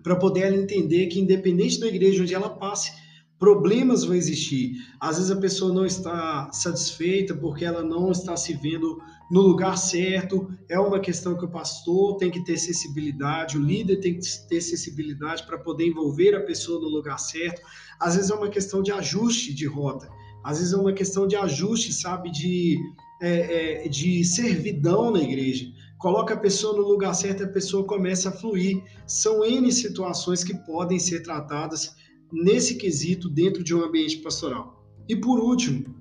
para 0.03 0.17
poder 0.17 0.41
ela 0.41 0.57
entender 0.57 1.07
que 1.07 1.21
independente 1.21 1.81
da 1.81 1.87
igreja 1.87 2.23
onde 2.23 2.35
ela 2.35 2.51
passe, 2.51 2.93
problemas 3.39 4.05
vão 4.05 4.17
existir. 4.17 4.73
Às 5.01 5.17
vezes 5.17 5.31
a 5.31 5.37
pessoa 5.37 5.73
não 5.73 5.87
está 5.87 6.51
satisfeita 6.53 7.35
porque 7.35 7.65
ela 7.65 7.83
não 7.83 8.11
está 8.11 8.37
se 8.37 8.53
vendo 8.55 9.01
no 9.31 9.41
lugar 9.41 9.77
certo. 9.77 10.51
É 10.69 10.79
uma 10.79 10.99
questão 10.99 11.37
que 11.37 11.45
o 11.45 11.51
pastor 11.51 12.17
tem 12.17 12.31
que 12.31 12.45
ter 12.45 12.57
sensibilidade, 12.57 13.57
o 13.57 13.63
líder 13.63 14.01
tem 14.01 14.19
que 14.19 14.49
ter 14.49 14.61
sensibilidade 14.61 15.45
para 15.47 15.59
poder 15.59 15.87
envolver 15.87 16.35
a 16.35 16.41
pessoa 16.41 16.81
no 16.81 16.89
lugar 16.89 17.19
certo. 17.19 17.63
Às 18.01 18.17
vezes 18.17 18.31
é 18.31 18.35
uma 18.35 18.49
questão 18.49 18.83
de 18.83 18.91
ajuste 18.91 19.55
de 19.55 19.67
rota. 19.67 20.09
Às 20.43 20.59
vezes 20.59 20.73
é 20.73 20.77
uma 20.77 20.93
questão 20.93 21.27
de 21.27 21.37
ajuste, 21.37 21.93
sabe, 21.93 22.31
de, 22.31 22.79
é, 23.21 23.85
é, 23.85 23.89
de 23.89 24.25
servidão 24.25 25.11
na 25.11 25.23
igreja. 25.23 25.67
Coloca 25.99 26.35
a 26.35 26.39
pessoa 26.39 26.77
no 26.77 26.87
lugar 26.87 27.13
certo, 27.15 27.43
a 27.45 27.49
pessoa 27.49 27.85
começa 27.85 28.29
a 28.29 28.33
fluir. 28.33 28.83
São 29.07 29.45
N 29.45 29.71
situações 29.73 30.45
que 30.45 30.55
podem 30.55 30.99
ser 30.99 31.23
tratadas 31.23 31.97
nesse 32.33 32.77
quesito 32.77 33.29
dentro 33.29 33.65
de 33.65 33.75
um 33.75 33.83
ambiente 33.83 34.19
pastoral. 34.19 34.85
E 35.09 35.17
por 35.17 35.41
último, 35.41 35.95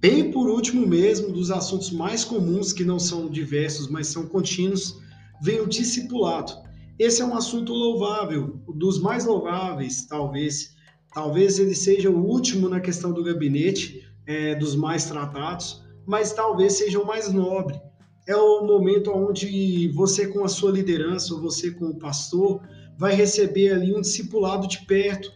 bem 0.00 0.30
por 0.30 0.48
último 0.48 0.86
mesmo, 0.86 1.32
dos 1.32 1.50
assuntos 1.50 1.90
mais 1.90 2.24
comuns 2.24 2.72
que 2.72 2.84
não 2.84 2.98
são 2.98 3.28
diversos, 3.28 3.88
mas 3.88 4.06
são 4.06 4.26
contínuos, 4.26 4.98
vem 5.42 5.60
o 5.60 5.66
discipulado. 5.66 6.52
Esse 6.98 7.20
é 7.20 7.24
um 7.24 7.34
assunto 7.34 7.72
louvável, 7.72 8.62
dos 8.76 9.00
mais 9.00 9.24
louváveis, 9.24 10.06
talvez. 10.06 10.74
Talvez 11.12 11.58
ele 11.58 11.74
seja 11.74 12.10
o 12.10 12.24
último 12.24 12.68
na 12.68 12.80
questão 12.80 13.12
do 13.12 13.22
gabinete, 13.22 14.02
é, 14.26 14.54
dos 14.54 14.74
mais 14.74 15.04
tratados, 15.04 15.83
mas 16.06 16.32
talvez 16.32 16.74
seja 16.74 17.00
o 17.00 17.06
mais 17.06 17.32
nobre. 17.32 17.80
É 18.26 18.36
o 18.36 18.64
momento 18.64 19.10
onde 19.10 19.88
você, 19.88 20.26
com 20.26 20.44
a 20.44 20.48
sua 20.48 20.70
liderança, 20.70 21.34
ou 21.34 21.40
você, 21.40 21.70
com 21.70 21.86
o 21.86 21.98
pastor, 21.98 22.60
vai 22.96 23.14
receber 23.14 23.72
ali 23.72 23.94
um 23.94 24.00
discipulado 24.00 24.66
de 24.66 24.86
perto, 24.86 25.30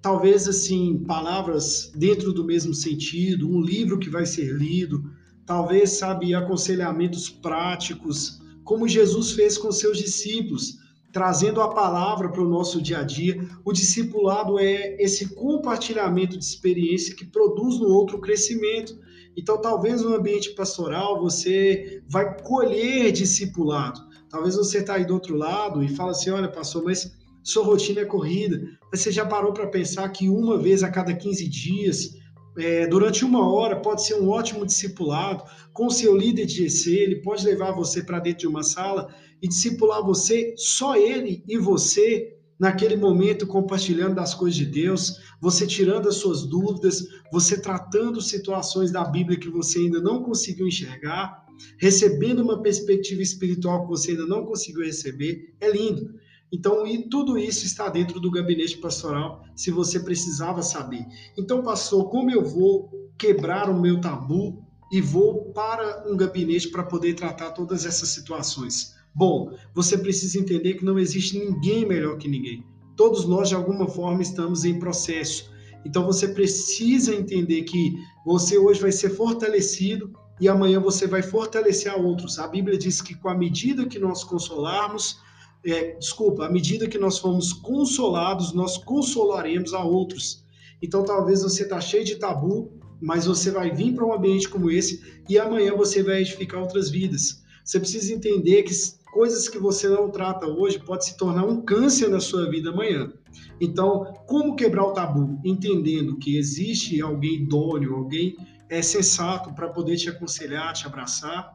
talvez 0.00 0.48
assim 0.48 1.04
palavras 1.06 1.92
dentro 1.94 2.32
do 2.32 2.44
mesmo 2.44 2.74
sentido, 2.74 3.48
um 3.48 3.60
livro 3.60 3.98
que 3.98 4.10
vai 4.10 4.26
ser 4.26 4.52
lido, 4.52 5.04
talvez 5.46 5.90
sabe 5.90 6.34
aconselhamentos 6.34 7.28
práticos, 7.30 8.40
como 8.64 8.88
Jesus 8.88 9.32
fez 9.32 9.56
com 9.56 9.70
seus 9.70 9.98
discípulos. 9.98 10.80
trazendo 11.12 11.60
a 11.60 11.68
palavra 11.68 12.30
para 12.30 12.42
o 12.42 12.48
nosso 12.48 12.80
dia 12.80 13.00
a 13.00 13.02
dia. 13.02 13.36
O 13.64 13.72
discipulado 13.72 14.58
é 14.58 14.96
esse 15.00 15.34
compartilhamento 15.34 16.38
de 16.38 16.44
experiência 16.44 17.14
que 17.14 17.26
produz 17.26 17.78
no 17.78 17.88
outro 17.88 18.18
crescimento. 18.18 18.98
Então, 19.36 19.60
talvez 19.60 20.02
no 20.02 20.14
ambiente 20.14 20.50
pastoral 20.50 21.20
você 21.20 22.02
vai 22.08 22.38
colher 22.42 23.10
discipulado. 23.12 24.00
Talvez 24.28 24.56
você 24.56 24.78
está 24.78 24.94
aí 24.94 25.04
do 25.04 25.14
outro 25.14 25.36
lado 25.36 25.82
e 25.82 25.88
fala 25.88 26.12
assim: 26.12 26.30
olha, 26.30 26.48
pastor, 26.48 26.84
mas 26.84 27.12
sua 27.42 27.64
rotina 27.64 28.00
é 28.00 28.04
corrida. 28.04 28.60
Mas 28.90 29.00
você 29.00 29.12
já 29.12 29.26
parou 29.26 29.52
para 29.52 29.66
pensar 29.66 30.08
que 30.10 30.28
uma 30.28 30.58
vez 30.58 30.82
a 30.82 30.90
cada 30.90 31.14
15 31.14 31.48
dias, 31.48 32.14
é, 32.58 32.86
durante 32.86 33.24
uma 33.24 33.50
hora, 33.50 33.80
pode 33.80 34.04
ser 34.04 34.14
um 34.14 34.28
ótimo 34.28 34.66
discipulado 34.66 35.44
com 35.72 35.88
seu 35.90 36.16
líder 36.16 36.46
de 36.46 36.68
GC, 36.68 36.94
ele 36.94 37.22
pode 37.22 37.44
levar 37.44 37.72
você 37.72 38.02
para 38.02 38.20
dentro 38.20 38.40
de 38.40 38.46
uma 38.46 38.62
sala 38.62 39.08
e 39.40 39.48
discipular 39.48 40.04
você, 40.04 40.54
só 40.56 40.94
ele 40.94 41.42
e 41.48 41.58
você, 41.58 42.31
naquele 42.62 42.94
momento 42.94 43.44
compartilhando 43.44 44.14
das 44.14 44.34
coisas 44.34 44.56
de 44.56 44.64
Deus, 44.64 45.20
você 45.40 45.66
tirando 45.66 46.08
as 46.08 46.14
suas 46.14 46.44
dúvidas, 46.44 47.04
você 47.32 47.60
tratando 47.60 48.20
situações 48.20 48.92
da 48.92 49.02
Bíblia 49.02 49.36
que 49.36 49.50
você 49.50 49.80
ainda 49.80 50.00
não 50.00 50.22
conseguiu 50.22 50.68
enxergar, 50.68 51.44
recebendo 51.76 52.40
uma 52.40 52.62
perspectiva 52.62 53.20
espiritual 53.20 53.82
que 53.82 53.88
você 53.88 54.12
ainda 54.12 54.26
não 54.26 54.46
conseguiu 54.46 54.84
receber, 54.84 55.52
é 55.60 55.72
lindo. 55.72 56.14
Então, 56.52 56.86
e 56.86 57.08
tudo 57.08 57.36
isso 57.36 57.66
está 57.66 57.88
dentro 57.88 58.20
do 58.20 58.30
gabinete 58.30 58.78
pastoral, 58.78 59.42
se 59.56 59.72
você 59.72 59.98
precisava 59.98 60.62
saber. 60.62 61.04
Então, 61.36 61.64
pastor, 61.64 62.10
como 62.10 62.30
eu 62.30 62.44
vou 62.44 62.88
quebrar 63.18 63.68
o 63.68 63.80
meu 63.80 64.00
tabu 64.00 64.64
e 64.92 65.00
vou 65.00 65.46
para 65.46 66.08
um 66.08 66.16
gabinete 66.16 66.68
para 66.68 66.84
poder 66.84 67.14
tratar 67.14 67.50
todas 67.50 67.84
essas 67.84 68.10
situações? 68.10 69.01
Bom, 69.14 69.52
você 69.74 69.98
precisa 69.98 70.38
entender 70.38 70.74
que 70.74 70.84
não 70.84 70.98
existe 70.98 71.38
ninguém 71.38 71.86
melhor 71.86 72.16
que 72.16 72.28
ninguém. 72.28 72.64
Todos 72.96 73.26
nós, 73.26 73.48
de 73.48 73.54
alguma 73.54 73.86
forma, 73.86 74.22
estamos 74.22 74.64
em 74.64 74.78
processo. 74.78 75.50
Então 75.84 76.06
você 76.06 76.28
precisa 76.28 77.14
entender 77.14 77.62
que 77.62 77.94
você 78.24 78.56
hoje 78.56 78.80
vai 78.80 78.92
ser 78.92 79.10
fortalecido 79.10 80.12
e 80.40 80.48
amanhã 80.48 80.80
você 80.80 81.06
vai 81.06 81.22
fortalecer 81.22 81.92
a 81.92 81.96
outros. 81.96 82.38
A 82.38 82.46
Bíblia 82.46 82.78
diz 82.78 83.00
que 83.00 83.14
com 83.14 83.28
a 83.28 83.34
medida 83.34 83.86
que 83.86 83.98
nós 83.98 84.24
consolarmos, 84.24 85.18
é, 85.64 85.96
desculpa, 85.96 86.46
à 86.46 86.50
medida 86.50 86.88
que 86.88 86.98
nós 86.98 87.18
formos 87.18 87.52
consolados, 87.52 88.52
nós 88.52 88.78
consolaremos 88.78 89.74
a 89.74 89.84
outros. 89.84 90.44
Então 90.80 91.04
talvez 91.04 91.42
você 91.42 91.62
está 91.62 91.80
cheio 91.80 92.04
de 92.04 92.16
tabu, 92.16 92.72
mas 93.00 93.26
você 93.26 93.50
vai 93.50 93.70
vir 93.70 93.94
para 93.94 94.06
um 94.06 94.12
ambiente 94.12 94.48
como 94.48 94.70
esse 94.70 95.02
e 95.28 95.38
amanhã 95.38 95.74
você 95.76 96.02
vai 96.02 96.20
edificar 96.20 96.60
outras 96.60 96.88
vidas. 96.88 97.42
Você 97.64 97.78
precisa 97.78 98.12
entender 98.12 98.62
que 98.62 98.72
coisas 99.12 99.46
que 99.46 99.58
você 99.58 99.88
não 99.88 100.10
trata 100.10 100.46
hoje 100.46 100.78
pode 100.78 101.04
se 101.04 101.16
tornar 101.16 101.44
um 101.44 101.60
câncer 101.60 102.08
na 102.08 102.18
sua 102.18 102.50
vida 102.50 102.70
amanhã. 102.70 103.12
Então, 103.60 104.12
como 104.26 104.56
quebrar 104.56 104.86
o 104.86 104.92
tabu? 104.92 105.38
Entendendo 105.44 106.16
que 106.16 106.36
existe 106.36 107.00
alguém 107.00 107.42
idôneo, 107.42 107.94
alguém 107.94 108.36
é 108.70 108.80
sensato 108.80 109.54
para 109.54 109.68
poder 109.68 109.96
te 109.98 110.08
aconselhar, 110.08 110.72
te 110.72 110.86
abraçar, 110.86 111.52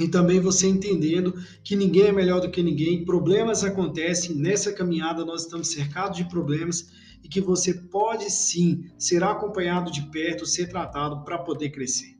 e 0.00 0.08
também 0.08 0.40
você 0.40 0.66
entendendo 0.66 1.34
que 1.62 1.76
ninguém 1.76 2.04
é 2.04 2.12
melhor 2.12 2.40
do 2.40 2.50
que 2.50 2.62
ninguém, 2.62 3.04
problemas 3.04 3.62
acontecem, 3.62 4.34
nessa 4.34 4.72
caminhada 4.72 5.24
nós 5.24 5.42
estamos 5.42 5.68
cercados 5.68 6.16
de 6.16 6.28
problemas 6.28 6.90
e 7.22 7.28
que 7.28 7.40
você 7.40 7.74
pode 7.74 8.30
sim 8.30 8.90
ser 8.98 9.22
acompanhado 9.22 9.90
de 9.90 10.02
perto, 10.10 10.46
ser 10.46 10.68
tratado 10.68 11.24
para 11.24 11.38
poder 11.38 11.70
crescer. 11.70 12.15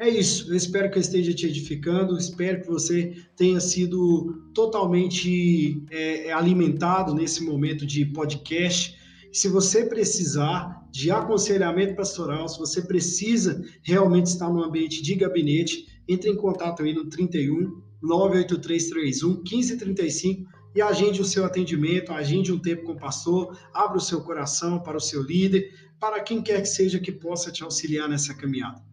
É 0.00 0.08
isso. 0.08 0.50
Eu 0.50 0.56
espero 0.56 0.90
que 0.90 0.98
eu 0.98 1.00
esteja 1.00 1.34
te 1.34 1.46
edificando. 1.46 2.16
Espero 2.16 2.60
que 2.60 2.68
você 2.68 3.16
tenha 3.36 3.58
sido 3.58 4.48
totalmente 4.54 5.82
é, 5.90 6.32
alimentado 6.32 7.14
nesse 7.14 7.42
momento 7.42 7.84
de 7.84 8.06
podcast. 8.06 8.96
Se 9.32 9.48
você 9.48 9.86
precisar 9.86 10.88
de 10.92 11.10
aconselhamento 11.10 11.96
pastoral, 11.96 12.48
se 12.48 12.58
você 12.58 12.82
precisa 12.82 13.60
realmente 13.82 14.26
estar 14.26 14.48
no 14.48 14.62
ambiente 14.62 15.02
de 15.02 15.16
gabinete, 15.16 15.86
entre 16.08 16.30
em 16.30 16.36
contato 16.36 16.82
aí 16.82 16.94
no 16.94 17.08
31 17.08 17.82
98331 18.00 19.42
1535 19.42 20.48
e 20.76 20.80
agende 20.80 21.20
o 21.20 21.24
seu 21.24 21.44
atendimento, 21.44 22.12
agende 22.12 22.52
um 22.52 22.58
tempo 22.58 22.84
com 22.84 22.92
o 22.92 22.98
pastor, 22.98 23.58
abra 23.74 23.98
o 23.98 24.00
seu 24.00 24.20
coração 24.20 24.80
para 24.80 24.96
o 24.96 25.00
seu 25.00 25.22
líder, 25.22 25.72
para 25.98 26.20
quem 26.20 26.40
quer 26.40 26.62
que 26.62 26.68
seja 26.68 27.00
que 27.00 27.10
possa 27.10 27.50
te 27.50 27.64
auxiliar 27.64 28.08
nessa 28.08 28.32
caminhada. 28.32 28.87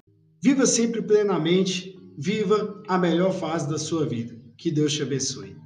Viva 0.45 0.67
sempre 0.67 1.01
plenamente, 1.01 1.97
viva 2.15 2.79
a 2.87 2.99
melhor 2.99 3.33
fase 3.33 3.67
da 3.67 3.79
sua 3.79 4.05
vida. 4.05 4.39
Que 4.55 4.69
Deus 4.69 4.93
te 4.93 5.01
abençoe. 5.01 5.57